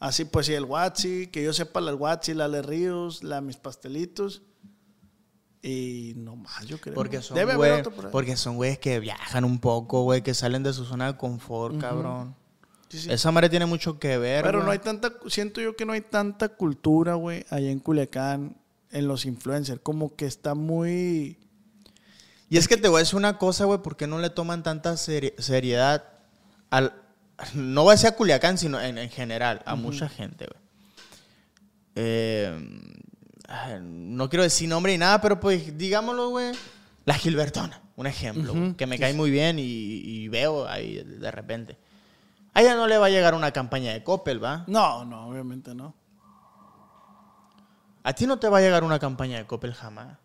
[0.00, 3.56] así, pues sí, el Watsi, que yo sepa, la Watsi, la Le Ríos, la Mis
[3.56, 4.42] Pastelitos.
[5.62, 6.94] Y no más, yo creo.
[6.94, 10.22] Porque son, Debe haber güey, otro por porque son güeyes que viajan un poco, güey,
[10.22, 12.34] que salen de su zona de confort, cabrón.
[12.88, 13.12] Sí, sí.
[13.12, 14.66] Esa madre tiene mucho que ver, Pero güey.
[14.66, 18.56] no hay tanta, siento yo que no hay tanta cultura, güey, allá en Culiacán,
[18.90, 19.80] en los influencers.
[19.82, 21.38] Como que está muy...
[22.50, 24.62] Y es que te voy a decir una cosa, güey, ¿por qué no le toman
[24.62, 26.04] tanta seri- seriedad
[26.70, 26.92] al...
[27.54, 30.60] No va a ser a Culiacán, sino en, en general, a mucha gente, güey.
[31.94, 32.58] Eh,
[33.80, 36.52] no quiero decir nombre ni nada, pero pues digámoslo, güey.
[37.04, 41.76] La Gilbertona, un ejemplo, que me cae muy bien y, y veo ahí de repente.
[42.54, 44.64] A ella no le va a llegar una campaña de Coppel, ¿va?
[44.68, 45.94] No, no, obviamente no.
[48.04, 50.18] A ti no te va a llegar una campaña de Coppel jamás.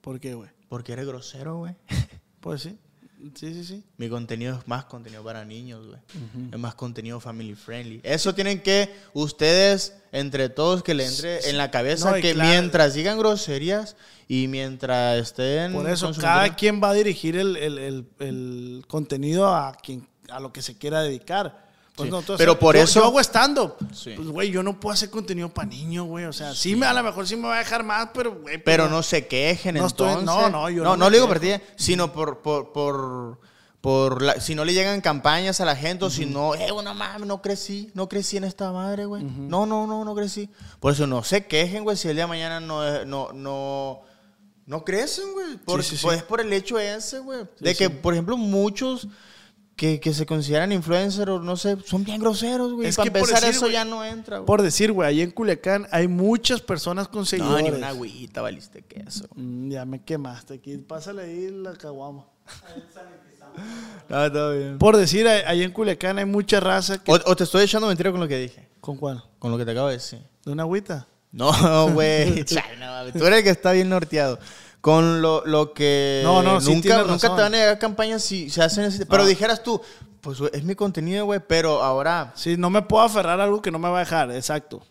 [0.00, 0.50] ¿Por qué, güey?
[0.68, 1.74] Porque eres grosero, güey.
[2.40, 2.78] Pues sí.
[3.34, 3.84] Sí, sí, sí.
[3.96, 5.98] Mi contenido es más contenido para niños, güey.
[6.52, 8.00] Es más contenido family friendly.
[8.02, 12.50] Eso tienen que ustedes, entre todos, que le entre en la cabeza No, que claro.
[12.50, 13.96] mientras digan groserías
[14.28, 15.72] y mientras estén...
[15.72, 20.40] Por eso, cada quien va a dirigir el, el- el- el contenido a quien a
[20.40, 21.63] lo que se quiera dedicar.
[21.96, 22.10] Pues Sí.
[22.10, 23.74] no, Pero por yo- eso- Yo hago stand-up.
[23.94, 24.14] Sí.
[24.16, 26.24] Pues, güey, yo no puedo hacer contenido para niños, güey.
[26.24, 28.42] O sea, sí, me, a lo mejor sí me va a dejar más, pero, güey.
[28.56, 30.26] pues, Pero no se quejen, No estoy- entonces.
[30.26, 32.42] no, no, yo no, no no le digo por ti, sino por...
[32.42, 33.38] por, por
[33.80, 36.94] por la- si no le llegan campañas a la gente o si no, eh, bueno,
[36.94, 39.22] mames, no crecí, no crecí en esta madre, güey.
[39.22, 40.48] No, no, no, no crecí.
[40.80, 44.00] Por eso no se quejen, güey, si el día de mañana no, no, no,
[44.64, 45.58] no crecen, güey.
[45.58, 46.02] Por, sí, sí.
[46.02, 47.40] Pues por el hecho ese, güey.
[47.60, 49.06] de que, por ejemplo, muchos
[49.76, 52.88] que, que se consideran influencers o no sé, son bien groseros, güey.
[52.88, 54.46] Es Para que por empezar, decir, eso ya no entra, güey.
[54.46, 57.64] Por decir, güey, ahí en Culiacán hay muchas personas con No, seguidores.
[57.64, 59.26] ni una agüita valiste queso.
[59.34, 60.76] Mm, ya me quemaste aquí.
[60.78, 62.26] Pásale ahí la caguama.
[64.08, 64.78] No, todo bien.
[64.78, 67.12] Por decir, ahí en Culiacán hay mucha raza que...
[67.12, 68.68] O, o te estoy echando mentira con lo que dije.
[68.80, 69.22] ¿Con cuál?
[69.38, 70.20] Con lo que te acabo de decir.
[70.44, 71.06] ¿De una agüita?
[71.30, 72.44] No, güey.
[72.78, 74.38] No, tú eres el que está bien norteado.
[74.84, 78.62] Con lo, lo que No, no, nunca, nunca te van a negar campañas si se
[78.62, 79.06] hacen ese...
[79.06, 79.26] Pero Ah.
[79.26, 79.80] dijeras tú,
[80.20, 82.34] pues es mi contenido, güey, pero ahora...
[82.36, 84.82] Sí, no me puedo aferrar a algo que no me va a dejar, exacto.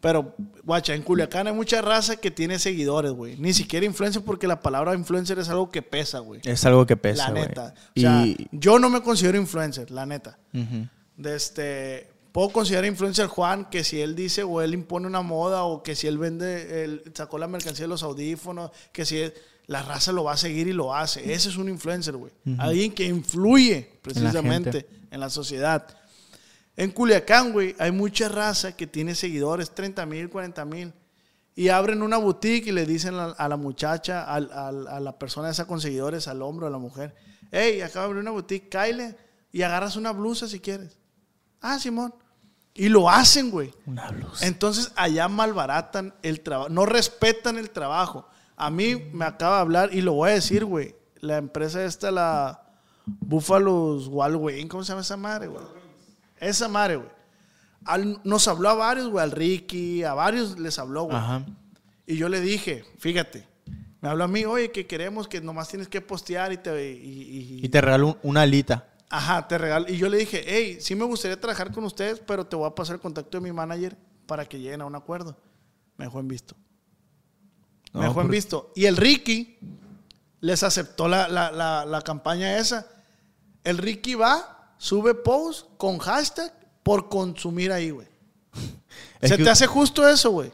[0.00, 0.34] Pero,
[0.64, 3.38] guacha, en Culiacán hay mucha raza que tiene seguidores, güey.
[3.38, 6.42] Ni siquiera influencer porque la palabra influencer es algo que pesa, güey.
[6.44, 7.72] Es algo que pesa, La neta.
[7.96, 8.48] O sea, Y...
[8.52, 10.38] yo no me considero influencer, la neta.
[10.52, 10.86] Ujú.
[11.16, 15.64] De este, puedo considerar influencer Juan que si él dice o él impone una moda
[15.64, 19.34] o que si él vende, él sacó la mercancía de los audífonos, que si él-
[19.66, 21.32] la raza lo va a seguir y lo hace.
[21.32, 22.30] Ese es un influencer, güey.
[22.58, 25.84] Alguien que influye precisamente en la sociedad.
[26.76, 30.92] En Culiacán, güey, hay mucha raza que tiene seguidores, 30 mil, 40 mil.
[31.56, 34.40] Y abren una boutique y le dicen a, a la muchacha, a
[35.00, 37.16] la persona esa con seguidores, al hombre o a la mujer,
[37.50, 39.16] hey, acabo de abrir una boutique, cáile
[39.50, 40.96] y agarras una blusa si quieres.
[41.60, 42.14] Ah, Simón.
[42.78, 43.74] Y lo hacen, güey.
[43.86, 44.46] Una blusa.
[44.46, 48.28] Entonces allá malbaratan el trabajo, no respetan el trabajo.
[48.56, 50.94] A mí me acaba de hablar y lo voy a decir, güey.
[51.20, 52.62] La empresa esta, la
[53.06, 55.64] Buffalo's Wing, ¿cómo se llama esa madre, güey?
[56.38, 57.08] Esa madre, güey.
[57.84, 61.16] Al- nos habló a varios, güey, al Ricky, a varios les habló, güey.
[61.16, 61.44] Ajá.
[62.06, 63.46] Y yo le dije, fíjate,
[64.00, 66.92] me habló a mí, oye, que queremos que nomás tienes que postear y te...
[66.92, 68.86] y- y- Y te regalo un- una alita.
[69.10, 69.86] Ajá, te regalo.
[69.88, 72.74] Y yo le dije, hey, sí me gustaría trabajar con ustedes, pero te voy a
[72.74, 73.96] pasar el contacto de mi manager
[74.26, 75.36] para que lleguen a un acuerdo.
[75.96, 76.54] Me dejó en visto.
[77.94, 78.72] Me No, dejó en visto.
[78.76, 79.58] Y el Ricky
[80.40, 82.86] les aceptó la, la- la- la campaña esa.
[83.64, 86.52] El Ricky va, sube post con hashtag
[86.82, 88.06] por consumir ahí, güey.
[89.22, 90.52] ¿Se que- te hace justo eso, güey?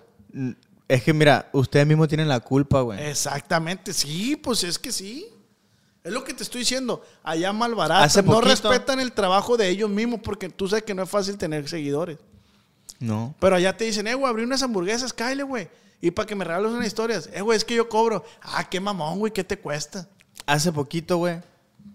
[0.87, 3.03] Es que mira, ustedes mismos tienen la culpa, güey.
[3.03, 5.27] Exactamente, sí, pues es que sí.
[6.05, 7.03] Es lo que te estoy diciendo.
[7.23, 8.05] Allá malbarato.
[8.23, 8.41] No
[8.71, 12.19] respetan el trabajo de ellos mismos porque tú sabes que no es fácil tener seguidores.
[13.01, 13.35] No.
[13.41, 15.69] Pero allá te dicen, eh, güey, abrí unas hamburguesas, cáele, güey.
[16.03, 17.31] Y para que me regales unas historias.
[17.33, 18.23] Eh, güey, es que yo cobro.
[18.43, 20.07] Ah, qué mamón, güey, ¿qué te cuesta?
[20.47, 21.41] Hace poquito, güey,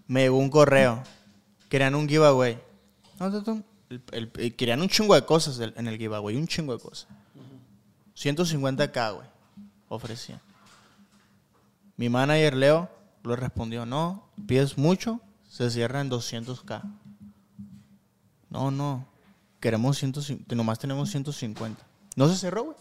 [0.08, 1.02] me llegó un correo.
[1.68, 2.60] Querían un giveaway.
[3.20, 3.62] No, no, no.
[3.88, 7.06] El- el- el- querían un chingo de cosas en el giveaway, un chingo de cosas.
[8.16, 9.26] 150k, güey,
[9.88, 10.40] ofrecían.
[11.96, 12.88] Mi manager, Leo,
[13.22, 16.82] lo respondió, no, pides mucho, se cierra en 200k.
[18.50, 19.06] No, no,
[19.60, 21.82] queremos 150, nomás tenemos 150.
[22.16, 22.76] No se cerró, güey.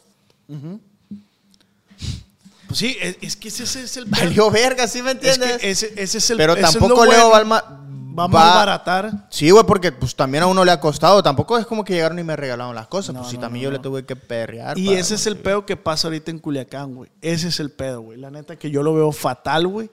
[2.67, 4.25] Pues sí, es, es que ese, ese es el pedo.
[4.25, 5.57] Valió verga, ¿sí me Es entiendes?
[5.57, 7.49] que ese, ese es el Pero tampoco Leo bueno.
[7.49, 9.27] va a malbaratar.
[9.31, 11.23] Sí, güey, porque pues también a uno le ha costado.
[11.23, 13.15] Tampoco es como que llegaron y me regalaron las cosas.
[13.15, 14.77] No, pues sí, no, también no, yo le tuve que perrear.
[14.77, 17.09] Y ese es el pedo que pasa ahorita en Culiacán, güey.
[17.21, 18.19] Ese es el pedo, güey.
[18.19, 19.89] La neta que yo lo veo fatal, güey.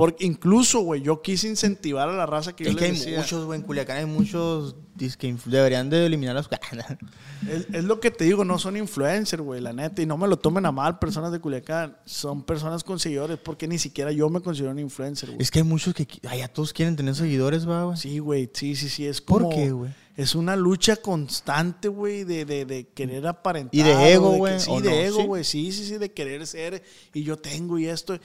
[0.00, 3.18] Porque incluso, güey, yo quise incentivar a la raza que yo Es que hay decía.
[3.18, 4.74] muchos, güey, en Culiacán hay muchos
[5.18, 6.48] que deberían de eliminar los...
[7.48, 10.00] Es, es lo que te digo, no son influencers, güey, la neta.
[10.02, 11.96] Y no me lo tomen a mal personas de Culiacán.
[12.04, 15.42] Son personas con seguidores porque ni siquiera yo me considero un influencer, güey.
[15.42, 16.06] es que hay muchos que...
[16.28, 17.96] Ay, ya todos quieren tener seguidores, va, güey.
[17.96, 19.06] Sí, güey, sí, sí, sí.
[19.06, 19.54] Es ¿Por como...
[19.56, 19.90] qué, güey?
[20.16, 23.74] Es una lucha constante, güey, de, de, de querer aparentar.
[23.74, 24.96] Y de ego, güey, Sí, ¿o de no?
[24.96, 25.26] ego, Sí.
[25.26, 25.44] güey.
[25.44, 26.82] Sí, sí, sí, de querer ser.
[27.14, 28.18] Y yo tengo y esto.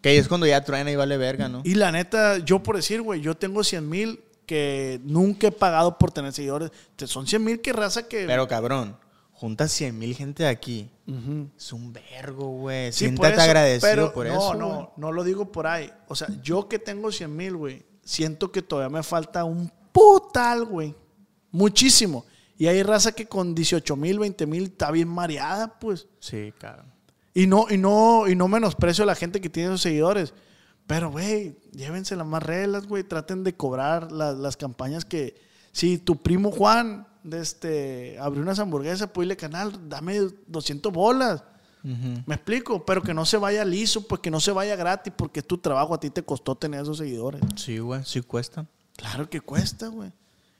[0.00, 1.62] Que ahí es cuando ya truena y vale verga, ¿no?
[1.64, 5.98] Y la neta, yo por decir, güey, yo tengo 100 mil que nunca he pagado
[5.98, 6.70] por tener seguidores.
[7.06, 8.26] Son 100 mil que raza que...
[8.26, 8.96] Pero, cabrón,
[9.32, 10.90] juntas 100 mil gente aquí.
[11.56, 12.92] Es un vergo, güey.
[12.92, 14.86] Sí, por Siéntate eso, agradecido pero por no, eso, No, güey.
[14.96, 15.90] no lo digo por ahí.
[16.08, 20.64] O sea, yo que tengo 100 mil, güey, siento que todavía me falta un putal,
[20.64, 20.94] güey.
[21.50, 22.26] Muchísimo.
[22.56, 26.06] Y hay raza que con 18 mil, 20 mil está bien mareada, pues.
[26.20, 26.93] Sí, cabrón.
[27.34, 30.32] Y no, y no, y no menosprecio a la gente que tiene sus seguidores.
[30.86, 33.02] Pero, güey, llévense las más reglas, güey.
[33.02, 35.34] Traten de cobrar las, las campañas que.
[35.72, 41.42] Si tu primo Juan de este, abrió unas hamburguesas, pues dile canal, dame 200 bolas.
[41.82, 45.40] Me explico, pero que no se vaya liso, pues que no se vaya gratis, porque
[45.40, 47.42] es tu trabajo, a ti te costó tener esos seguidores.
[47.56, 48.64] Sí, güey, sí cuesta.
[48.96, 50.10] Claro que cuesta, güey.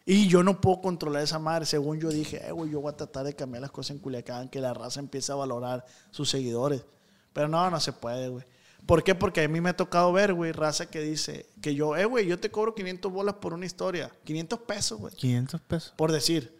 [0.06, 1.64] Y yo no puedo controlar esa madre.
[1.64, 4.48] Según yo dije, eh, güey, yo voy a tratar de cambiar las cosas en Culiacán,
[4.50, 6.84] que la raza empiece a valorar sus seguidores.
[7.32, 8.44] Pero no, no se puede, güey.
[8.86, 9.14] ¿Por qué?
[9.14, 12.26] Porque a mí me ha tocado ver, güey, raza que dice que yo, eh, güey,
[12.26, 14.10] yo te cobro 500 bolas por una historia.
[14.24, 15.14] 500 pesos, güey.
[15.14, 15.94] 500 pesos.
[15.96, 16.54] Por decir.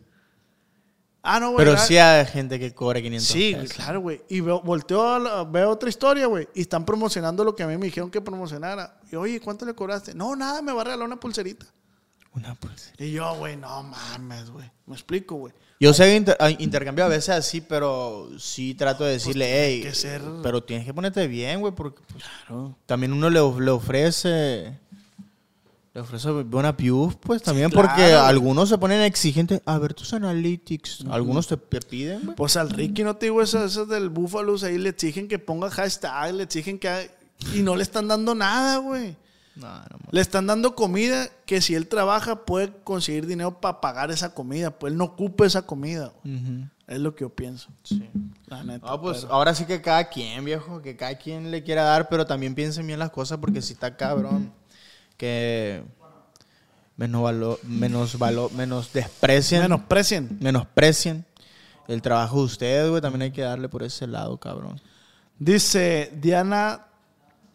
[1.22, 1.64] Ah, no, güey.
[1.66, 3.76] Pero sí hay gente que cobra 500 Sí, pesos.
[3.76, 4.22] claro, güey.
[4.28, 6.48] Y veo, volteo, a la- veo otra historia, güey.
[6.54, 8.98] Y están promocionando lo que a mí me dijeron que promocionara.
[9.12, 10.14] Y, oye, ¿cuánto le cobraste?
[10.14, 11.66] No, nada, me va a regalar una pulserita.
[12.34, 12.94] Una pulsera.
[12.98, 14.68] Y yo, güey, no mames, güey.
[14.86, 15.52] Me explico, güey.
[15.80, 19.80] Yo sé que inter- ah, intercambio a veces así, pero sí trato de decirle, hey,
[19.82, 22.24] Pues que ser- pero tienes que ponerte bien, güey, porque pues,
[22.86, 24.78] también uno le, le ofrece
[25.92, 27.86] Le ofrece buena views, pues también, claro.
[27.88, 29.60] porque algunos se ponen exigentes.
[29.64, 31.04] A ver tus analytics.
[31.08, 32.36] Algunos te, te piden, güey.
[32.36, 35.70] Pues al Ricky, no te digo eso, eso del Búfalos, ahí le exigen que ponga
[35.70, 36.88] hashtag, le exigen que...
[36.88, 37.08] haga-
[37.54, 39.16] Y no le están dando nada, güey.
[39.56, 39.68] No.
[40.10, 44.70] Le están dando comida que si él trabaja puede conseguir dinero para pagar esa comida.
[44.72, 46.12] Pues él no ocupa esa comida.
[46.86, 47.68] Es lo que yo pienso.
[47.84, 48.10] Sí.
[48.46, 48.86] La neta.
[48.86, 52.08] No, pues pero- ahora sí que cada quien, viejo, que cada quien le quiera dar,
[52.08, 54.52] pero también piensen bien las cosas porque si está cabrón,
[55.16, 55.84] que
[56.96, 60.36] menos valor, menos valor, menos desprecien, Menosprecien.
[60.40, 61.24] menosprecien
[61.88, 64.80] el trabajo de ustedes, güey, también hay que darle por ese lado, cabrón.
[65.38, 66.86] Dice Diana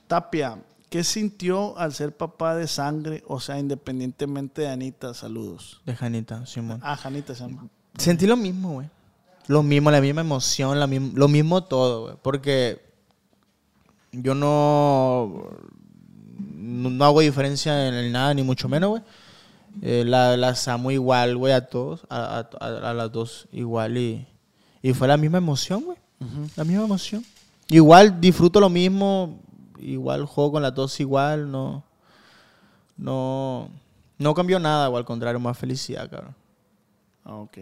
[0.08, 0.58] Tapia,
[0.90, 3.24] ¿qué sintió al ser papá de sangre?
[3.28, 5.82] O sea, independientemente de Anita, saludos.
[5.86, 6.80] De Janita, Simón.
[6.84, 7.68] Ah, Janita se llama.
[7.98, 8.90] Sentí lo mismo, güey.
[9.48, 12.16] Lo mismo, la misma emoción, la misma- lo mismo todo, güey.
[12.22, 12.82] Porque
[14.12, 15.48] yo no,
[16.38, 19.04] no, hago diferencia en el nada, ni mucho menos, güey.
[19.82, 23.98] Eh, la- las amo igual, güey, a todos, a, a- a- a las dos igual.
[23.98, 24.28] Y,
[24.82, 25.98] y fue la misma emoción, güey.
[26.56, 27.24] La misma emoción.
[27.70, 29.40] Igual disfruto lo mismo,
[29.80, 31.84] igual juego con las dos igual, no.
[32.98, 33.70] No,
[34.18, 36.36] no cambió nada, o al contrario, más felicidad, cabrón.
[37.24, 37.58] Ah, ok.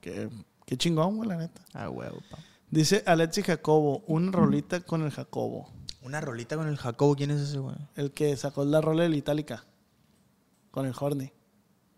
[0.00, 0.28] Qué,
[0.66, 1.62] qué chingón, güey, la neta.
[1.72, 2.38] Ah, huevo, pa.
[2.70, 5.68] Dice Alexi Jacobo, una rolita con el Jacobo.
[6.02, 7.76] Una rolita con el Jacobo, ¿quién es ese, güey?
[7.96, 9.64] El que sacó la rola de la Itálica.
[10.70, 11.32] Con el Horny.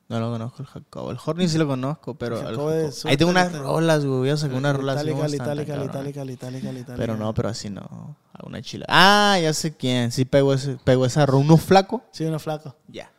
[0.08, 1.10] No lo conozco, el Jacobo.
[1.10, 2.36] El Horny sí lo conozco, pero.
[2.36, 4.18] El el Jacobo Jacobo- es Ahí tengo unas rolas, güey.
[4.18, 5.90] Voy a sacar una rola así Itálica, como la están, Itálica, la cabrón.
[6.02, 6.94] Itálica, la Itálica, la Itálica.
[6.96, 8.16] Pero no, pero así no.
[8.34, 8.84] Alguna chila.
[8.88, 10.12] Ah, ya sé quién.
[10.12, 11.44] Sí pegó, ese, pegó esa rola.
[11.44, 12.02] ¿Uno flaco?
[12.12, 12.76] Sí, uno flaco.
[12.88, 13.10] Ya.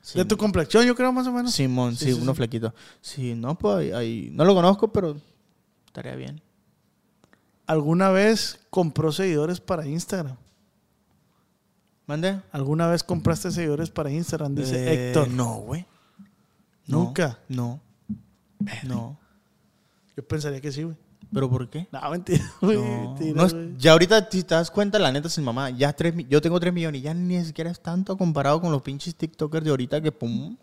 [0.00, 1.52] Sí, De tu complexión, yo creo, más o menos.
[1.52, 2.74] Simón, sí, Sí, sí, uno flaquito.
[3.00, 5.16] Sí, no, pues ahí, ahí- No lo conozco, pero
[5.86, 6.40] estaría bien.
[7.68, 10.36] ¿Alguna vez compró seguidores para Instagram?
[12.06, 12.40] ¿Mande?
[12.50, 14.56] ¿Alguna vez compraste seguidores para Instagram?
[14.56, 15.28] Dice Eh, Héctor.
[15.28, 15.86] No, güey.
[16.86, 17.38] ¿Nunca?
[17.48, 17.80] No.
[18.84, 19.18] No.
[20.16, 20.96] Yo pensaría que sí, güey.
[21.32, 21.88] ¿Pero por qué?
[21.90, 22.76] No, mentira, güey.
[22.76, 23.74] No, mentira, no es- güey.
[23.78, 26.60] ya ahorita si te das cuenta, la neta sin mamá, ya tres, mi- yo tengo
[26.60, 30.02] 3 millones y ya ni siquiera es tanto comparado con los pinches TikTokers de ahorita
[30.02, 30.56] que pum,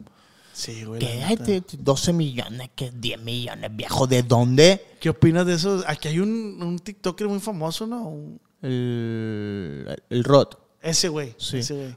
[0.54, 1.00] Sí, güey.
[1.00, 1.44] que la neta.
[1.44, 4.86] te- te- 12 millones, que 10 millones, viejo, ¿de dónde?
[5.00, 5.84] ¿Qué opinas de eso?
[5.88, 8.08] Aquí hay un, un TikToker muy famoso, ¿no?
[8.08, 10.56] Un- El, el ROT.
[10.82, 11.34] Ese güey.
[11.40, 11.58] Sí.
[11.60, 11.96] Ese güey.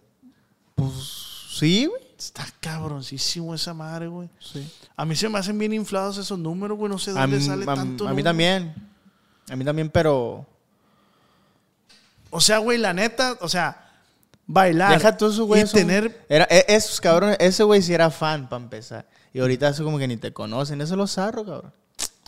[0.75, 0.93] Pues
[1.51, 2.01] sí, güey.
[2.27, 4.29] Está cabroncísimo esa madre, güey.
[4.39, 4.71] Sí.
[4.97, 6.91] A mí se me hacen bien inflados esos números, güey.
[6.91, 8.05] No sé A, dónde mí- sale a- tanto.
[8.05, 8.25] a mí número.
[8.25, 8.75] también.
[9.51, 10.47] A mí también, pero.
[12.31, 13.91] O sea, güey, la neta, o sea,
[14.47, 14.93] bailar.
[14.93, 15.69] Deja tú esos güeyes.
[15.69, 16.25] Y son- tener.
[16.29, 19.07] Era, e- esos cabrones, ese güey sí era fan para empezar.
[19.35, 20.81] Y ahorita eso como que ni te conocen.
[20.81, 21.73] Eso lo zarro, cabrón.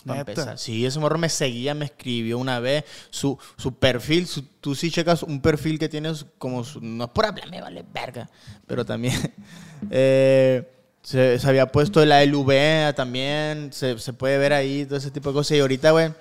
[0.05, 0.57] Para empezar.
[0.59, 2.83] Sí, ese morro me seguía, me escribió una vez.
[3.09, 6.63] Su, su perfil, su- tú sí checas un perfil que tienes como.
[6.63, 8.29] su- no es por hablar, me vale verga.
[8.67, 9.33] Pero también.
[9.91, 10.69] eh,
[11.01, 13.71] se, se había puesto la LV también.
[13.73, 15.57] Se, se puede ver ahí, todo ese tipo de cosas.
[15.57, 16.13] Y ahorita, güey,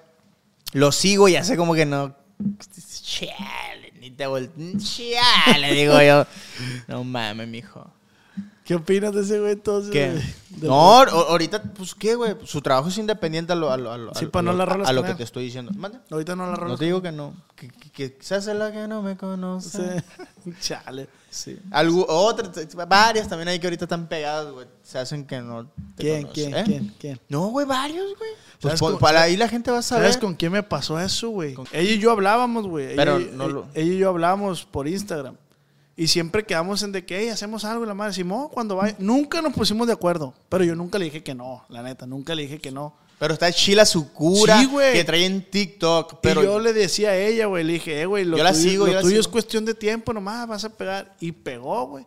[0.73, 2.15] lo sigo y hace como que no.
[3.03, 4.73] Chale, ni te volteé.
[4.79, 6.27] Chale, digo yo.
[6.89, 7.91] No mames, mijo.
[8.65, 10.25] ¿Qué opinas de ese güey entonces?
[10.63, 12.35] No, ahorita, pues, ¿qué, güey?
[12.45, 14.65] Su trabajo es independiente a lo, a lo, a lo- Sí, a no lo- la
[14.65, 15.71] rolas a lo con que te estoy diciendo.
[15.77, 15.99] Mande.
[16.11, 16.77] Ahorita no la No rola.
[16.79, 17.35] te digo que no.
[17.57, 20.01] Que, que, que se hace la que no me conoce.
[20.45, 20.53] Sí.
[20.63, 21.09] Chale.
[21.29, 21.59] Sí.
[21.73, 22.51] Algu- otras,
[22.89, 24.67] varias también hay que ahorita están pegadas, güey.
[24.83, 25.65] Se hacen que no
[25.97, 26.63] te ¿Quién, quién, ¿eh?
[26.65, 27.21] quién, quién?
[27.29, 28.31] No, güey, varios, güey.
[28.61, 30.05] Pues ¿Sabes pon- con- para ahí la gente va a saber.
[30.05, 31.55] ¿Sabes con quién me pasó eso, güey?
[31.73, 32.97] Ella y yo hablábamos, güey.
[32.97, 35.37] Pero no lo- ella y yo hablábamos por Instagram.
[35.97, 37.85] Y siempre quedamos en de que, hey, hacemos algo.
[37.85, 38.97] Y la madre, Simón, cuando vaya.
[38.99, 40.35] Nunca nos pusimos de acuerdo.
[40.49, 42.07] Pero yo nunca le dije que no, la neta.
[42.07, 42.97] Nunca le dije que no.
[43.19, 46.19] Pero está chila su cura Sí, que trae en TikTok.
[46.21, 48.53] Pero y yo le decía a ella, güey, le dije, eh, güey, lo Yo la
[48.53, 51.15] tuyo, sigo, lo yo la tuyo es cuestión de tiempo nomás, vas a pegar.
[51.21, 52.05] Y pegó, güey.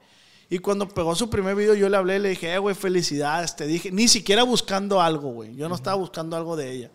[0.49, 3.55] Y cuando pegó su primer video, yo le hablé, le dije, eh, güey, felicidades.
[3.55, 5.55] Te dije, ni siquiera buscando algo, güey.
[5.55, 6.91] Yo no estaba buscando algo de ella.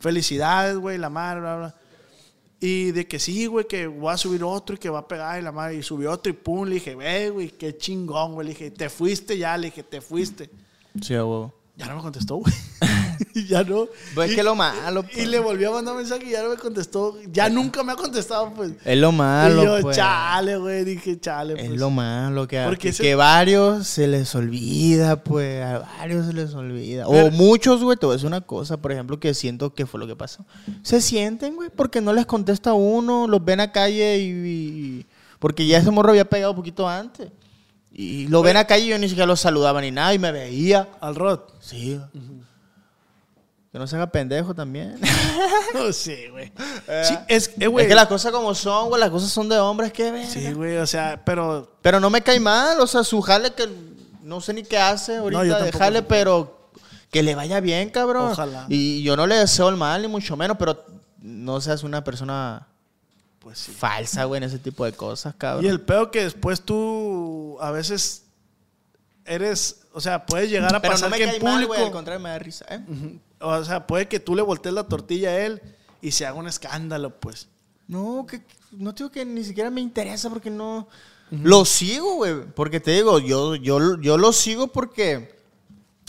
[0.00, 1.74] Felicidades, güey, la madre, bla, bla.
[2.64, 5.36] Y de que sí, güey, que voy a subir otro y que va a pegar
[5.36, 5.74] y la madre.
[5.74, 8.46] Y subió otro y pum, le dije, ve, güey, qué chingón, güey.
[8.46, 10.48] Le dije, te fuiste ya, le dije, te fuiste.
[11.02, 11.52] Sí, a.
[11.82, 12.54] Ya no me contestó, güey.
[13.34, 13.86] Y ya no.
[14.14, 15.28] Pues es Y- que lo malo, y pues.
[15.28, 17.16] le volví a mandar mensaje y ya no me contestó.
[17.32, 18.72] Ya nunca me ha contestado, pues.
[18.84, 19.96] Es lo malo, y yo, pues.
[19.96, 20.84] chale, güey.
[20.84, 21.80] Dije, chale, Es pues.
[21.80, 26.32] lo malo que, Porque que, ese- que varios se les olvida, pues, a varios se
[26.34, 27.06] les olvida.
[27.08, 30.06] Pero- o muchos, güey, a decir una cosa, por ejemplo, que siento que fue lo
[30.06, 30.44] que pasó.
[30.82, 35.06] Se sienten, güey, porque no les contesta uno, los ven a calle y, y-
[35.38, 37.28] porque ya ese morro había pegado un poquito antes.
[37.94, 40.32] Y lo ven a calle y yo ni siquiera lo saludaba ni nada y me
[40.32, 40.88] veía.
[41.00, 41.40] Al Rod.
[41.60, 42.00] Sí.
[43.70, 44.98] Que no se haga pendejo también.
[45.74, 46.52] No, sí, güey.
[47.02, 49.90] Sí, es, eh, es que las cosas como son, güey, las cosas son de hombres,
[49.90, 50.26] que ver.
[50.26, 51.78] Sí, güey, o sea, pero.
[51.80, 53.66] Pero no me cae mal, o sea, su jale que
[54.22, 56.04] no sé ni qué hace ahorita, déjale, sé.
[56.04, 56.68] pero
[57.10, 58.32] que le vaya bien, cabrón.
[58.32, 58.66] Ojalá.
[58.68, 60.84] Y yo no le deseo el mal, ni mucho menos, pero
[61.20, 62.68] no seas una persona
[63.42, 63.72] Pues sí.
[63.72, 65.64] falsa, güey, en ese tipo de cosas, cabrón.
[65.64, 68.24] Y el peor que después tú a veces
[69.24, 71.72] eres, o sea, puedes llegar a pero pasar no me que cae en mal, público,
[71.74, 73.18] güey, al contrario, me da risa, ¿eh?
[73.40, 75.60] O sea, puede que tú le voltees la tortilla a él
[76.00, 77.48] y se haga un escándalo, pues.
[77.88, 80.88] No, que no digo que ni siquiera me interesa porque no
[81.30, 85.34] lo sigo, güey, porque te digo, yo yo yo lo sigo porque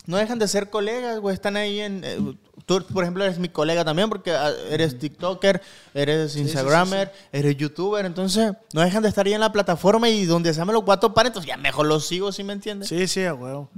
[0.05, 2.35] no dejan de ser colegas, güey, están ahí en eh,
[2.65, 5.61] tú, por ejemplo, eres mi colega también porque ah, eres TikToker,
[5.93, 10.25] eres sí, Instagramer, eres YouTuber, entonces no dejan de estar ahí en la plataforma y
[10.25, 12.89] donde se me los cuatro pares, entonces ya mejor los sigo, ¿sí me entiendes?
[12.89, 13.69] Sí, sí, a huevo.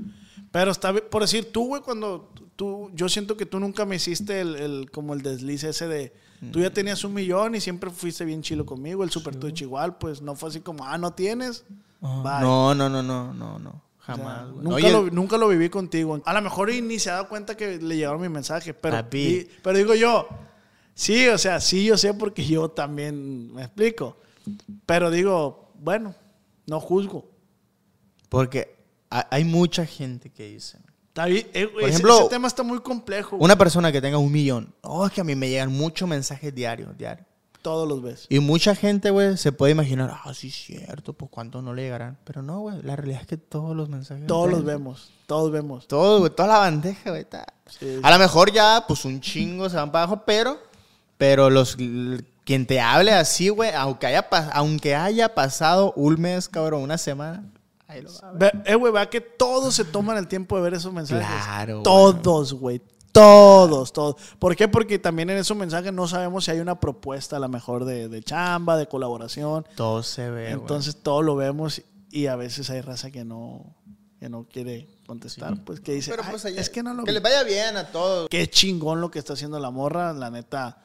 [0.51, 3.97] Pero está bien, por decir, tú, güey, cuando tú, yo siento que tú nunca me
[3.97, 6.13] hiciste el, el- como el desliz ese de,
[6.51, 9.97] tú ya tenías un millón y siempre fuiste bien chilo conmigo, el Super Twitch igual,
[9.97, 11.65] pues no fue así como, ah, no tienes.
[12.41, 14.63] No, no, no, no, no, no, jamás, güey.
[14.63, 16.21] nunca, Oye, lo, nunca lo viví contigo.
[16.25, 19.47] A lo mejor ni se ha dado cuenta que le llegaron mi mensaje, pero, di-
[19.63, 20.27] pero digo yo,
[20.93, 24.17] sí, o sea, sí, yo sé porque yo también me explico.
[24.85, 26.13] Pero digo, bueno,
[26.67, 27.29] no juzgo.
[28.29, 28.75] porque
[29.09, 32.61] ha- hay mucha gente que dice, Está bien, eh, Por ese- ejemplo, ese tema está
[32.61, 33.37] muy complejo.
[33.37, 33.45] güey.
[33.45, 34.75] Una persona que tenga un millón.
[34.81, 37.25] Oh, es que a mí me llegan muchos mensajes diarios, diarios.
[37.65, 38.27] Todos los ves.
[38.29, 42.15] Y mucha gente, güey, se puede imaginar, ah, sí, cierto, pues cuántos no le llegarán.
[42.23, 44.27] Pero no, güey, la realidad es que todos los mensajes.
[44.27, 45.09] Todos los vemos.
[45.25, 45.87] Todos vemos.
[45.87, 47.23] Todos, güey, toda la bandeja, güey.
[47.23, 47.43] está.
[47.67, 50.59] Sí, A lo mejor ya, pues un chingo se van para abajo, pero,
[51.17, 51.75] pero los,
[52.43, 57.43] quien te hable así, güey, aunque haya, aunque haya pasado un mes, cabrón, una semana,
[57.87, 58.51] ahí lo va a ver.
[58.63, 61.25] Ve- eh, güey, va que todos se toman el tiempo de ver esos mensajes.
[61.25, 61.81] Claro.
[61.81, 62.79] Todos, güey.
[63.15, 64.15] Todos, todos.
[64.39, 64.67] ¿Por qué?
[64.67, 68.09] Porque también en esos mensajes no sabemos si hay una propuesta a lo mejor de,
[68.09, 69.65] de chamba, de colaboración.
[69.75, 70.51] Todo se ve.
[70.51, 73.73] Entonces todo lo vemos y a veces hay raza que no,
[74.19, 75.55] que no quiere contestar.
[75.63, 77.13] Pues que dice, Pero "Ay, pues allá- es que no lo Que vi".
[77.15, 78.27] les vaya bien a todos.
[78.29, 80.11] Qué chingón lo que está haciendo la morra.
[80.11, 80.77] La neta,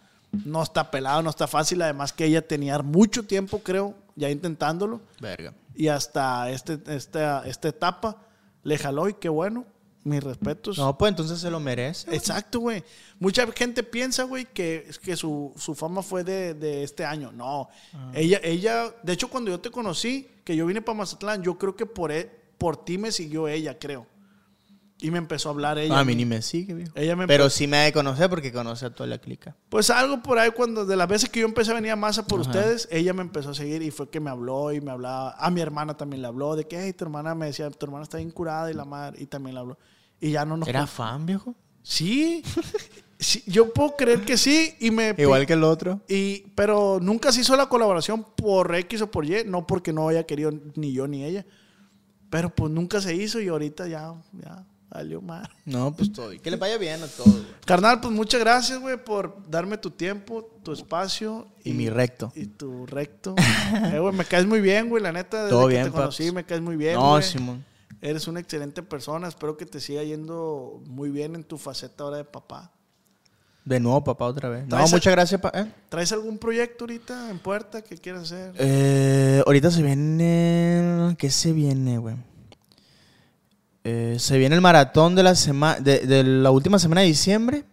[0.45, 1.83] no está pelado, no está fácil.
[1.83, 5.01] Además que ella tenía mucho tiempo, creo, ya intentándolo.
[5.21, 5.53] Verga.
[5.75, 8.19] Y hasta este, esta, esta etapa
[8.63, 9.65] le jaló y qué bueno.
[10.03, 10.79] Mis respetos.
[10.79, 12.07] No, pues entonces se lo merece.
[12.07, 12.17] güey.
[12.19, 12.83] Exacto, güey.
[13.19, 17.33] Mucha gente piensa, güey, que, que su, su fama fue de, de este año.
[17.33, 17.69] No.
[17.93, 18.11] Ah.
[18.15, 21.77] Ella, ella, de hecho, cuando yo te conocí, que yo vine para Mazatlán, yo creo
[21.77, 24.07] que por, e- por ti me siguió ella, creo.
[25.03, 25.99] Y me empezó a hablar ella.
[25.99, 26.93] a mí ni me sigue, viejo.
[26.95, 29.57] Ella me Pero empezó- sí me ha de conocer porque conoce a toda la clica.
[29.69, 32.27] Pues algo por ahí, cuando de las veces que yo empecé a venir a Maza
[32.27, 35.35] por ustedes, ella me empezó a seguir y fue que me habló y me hablaba.
[35.39, 38.03] A mi hermana también le habló, de que, hey, tu hermana me decía, tu hermana
[38.05, 39.79] está bien curada y la madre, y también le habló.
[40.21, 40.69] Y ya no nos.
[40.69, 41.55] ¿Era fan, viejo?
[41.83, 42.43] Sí.
[43.19, 46.01] Sí, yo puedo creer que sí y me Igual que el otro.
[46.09, 50.09] y pero nunca se hizo la colaboración por X o por Y, no porque no
[50.09, 51.45] haya querido ni yo ni ella.
[52.31, 55.49] Pero pues nunca se hizo y ahorita ya ya valió mal.
[55.65, 56.31] No, pues todo.
[56.43, 57.47] Que les vaya bien a todos, güey.
[57.65, 62.33] Carnal, pues muchas gracias, güey, por darme tu tiempo, tu espacio Y mi recto.
[62.35, 63.35] y tu recto.
[63.93, 66.25] Eh, güey, me caes muy bien, güey, la neta, desde Todo que bien, te conocí
[66.25, 66.35] paps.
[66.35, 67.23] me caes muy bien, No, güey.
[67.23, 67.65] Simón.
[68.03, 72.17] Eres una excelente persona, espero que te siga yendo muy bien en tu faceta ahora
[72.17, 72.73] de papá.
[73.63, 74.67] De nuevo, papá, otra vez.
[74.67, 75.71] No, muchas gracias, pa- ¿eh?
[75.91, 78.55] ¿Traes algún proyecto ahorita en puerta que quieras hacer?
[78.59, 81.15] Eh, ahorita se viene.
[81.19, 82.17] ¿Qué se viene, güey?
[83.85, 85.81] Eh, se viene el maratón de la semana.
[85.81, 87.65] De, de la última semana de diciembre.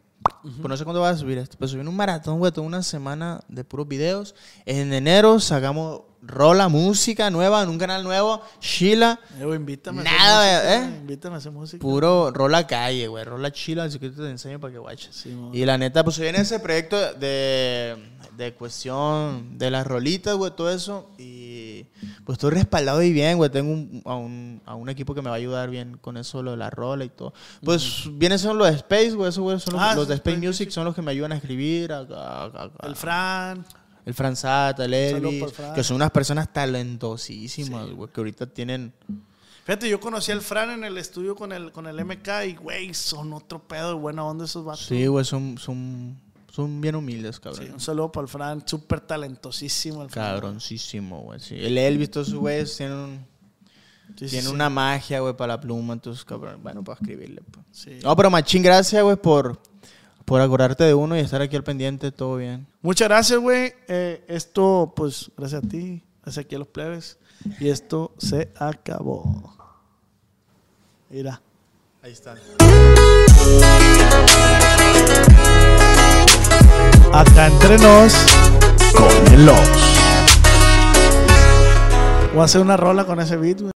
[0.41, 1.55] Pues no sé cuándo va a subir esto.
[1.59, 4.35] Pero se viene un maratón, güey, toda una semana de puros videos.
[4.65, 8.41] En enero sacamos rola, música nueva en un canal nuevo.
[8.59, 9.19] Sheila.
[9.39, 10.99] Eh, invítame Nada, a hacer música, ¿eh?
[10.99, 11.81] Invítame a hacer música.
[11.81, 13.23] Puro rola calle, güey.
[13.23, 15.15] Rola chila, así que te enseño para que guaches.
[15.15, 17.95] Sí, y la neta, pues se viene ese proyecto de,
[18.35, 21.09] de cuestión de las rolitas, güey, todo eso.
[21.17, 21.36] Y
[22.28, 23.49] pues estoy respaldado y bien, güey.
[23.49, 26.43] Tengo un- a, un, a un equipo que me va a ayudar bien con eso,
[26.43, 27.34] lo de la rola y todo.
[27.63, 29.30] Pues vienen son los de Space, güey.
[29.30, 31.32] Esos güey son los, Ah, los de Space Space Music, son los que me ayudan
[31.32, 31.91] a escribir.
[31.93, 33.65] a- a- El Fran.
[34.05, 35.73] el Franzata, el Saludos Elvis, Fran.
[35.73, 38.93] que son unas personas talentosísimas, güey, que ahorita tienen...
[39.65, 42.93] Fíjate, yo conocí al Fran en el estudio con el, con el MK y, güey,
[42.93, 44.86] son otro pedo de buena onda esos vatos.
[44.86, 46.17] Sí, güey, son, son,
[46.57, 47.65] son bien humildes, cabrón.
[47.67, 50.33] Sí, un saludo para el Fran, súper talentosísimo el Fran.
[50.33, 51.39] Cabroncísimo, güey.
[51.39, 51.53] Sí.
[51.55, 53.25] El Elvis, todos sus güeyes tienen, un-
[54.17, 54.47] Sí, sí.
[54.47, 55.93] una magia, güey, para la pluma.
[55.93, 57.41] Entonces, cabrón, bueno, para escribirle.
[57.51, 57.63] pues.
[57.71, 57.99] Sí.
[58.03, 59.59] No, pero machín, gracias, güey, por,
[60.25, 62.11] por acordarte de uno y estar aquí al pendiente.
[62.11, 62.65] Todo bien.
[62.81, 63.73] Muchas gracias, güey.
[63.87, 67.19] Eh, esto, pues, gracias a ti, gracias aquí a los plebes.
[67.59, 69.55] Y esto se acabó.
[71.11, 71.39] Mira.
[72.01, 72.35] Ahí está.
[77.13, 78.13] Acá entre nos,
[78.93, 79.97] con el Ops.
[82.33, 83.76] Voy hacer una rola con ese beat.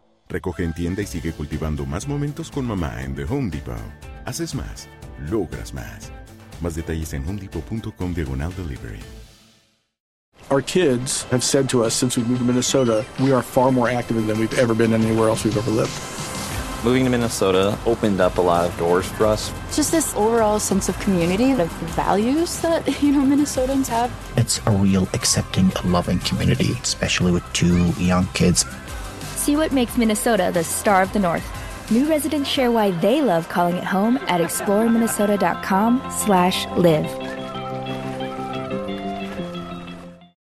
[0.31, 3.75] Recoge en tienda y sigue cultivando más momentos con mamá en The Home Depot.
[4.25, 4.87] Haces más,
[5.29, 6.09] logras más.
[6.61, 8.99] Más detalles en homedepot.com diagonal delivery.
[10.49, 13.89] Our kids have said to us since we moved to Minnesota, we are far more
[13.89, 15.91] active than we've ever been anywhere else we've ever lived.
[16.83, 19.53] Moving to Minnesota opened up a lot of doors for us.
[19.71, 21.65] Just this overall sense of community, the
[21.95, 24.11] values that, you know, Minnesotans have.
[24.35, 28.65] It's a real accepting, loving community, especially with two young kids.
[29.41, 31.43] See what makes Minnesota the star of the North.
[31.89, 37.40] New residents share why they love calling it home at exploreminnesota.com slash live.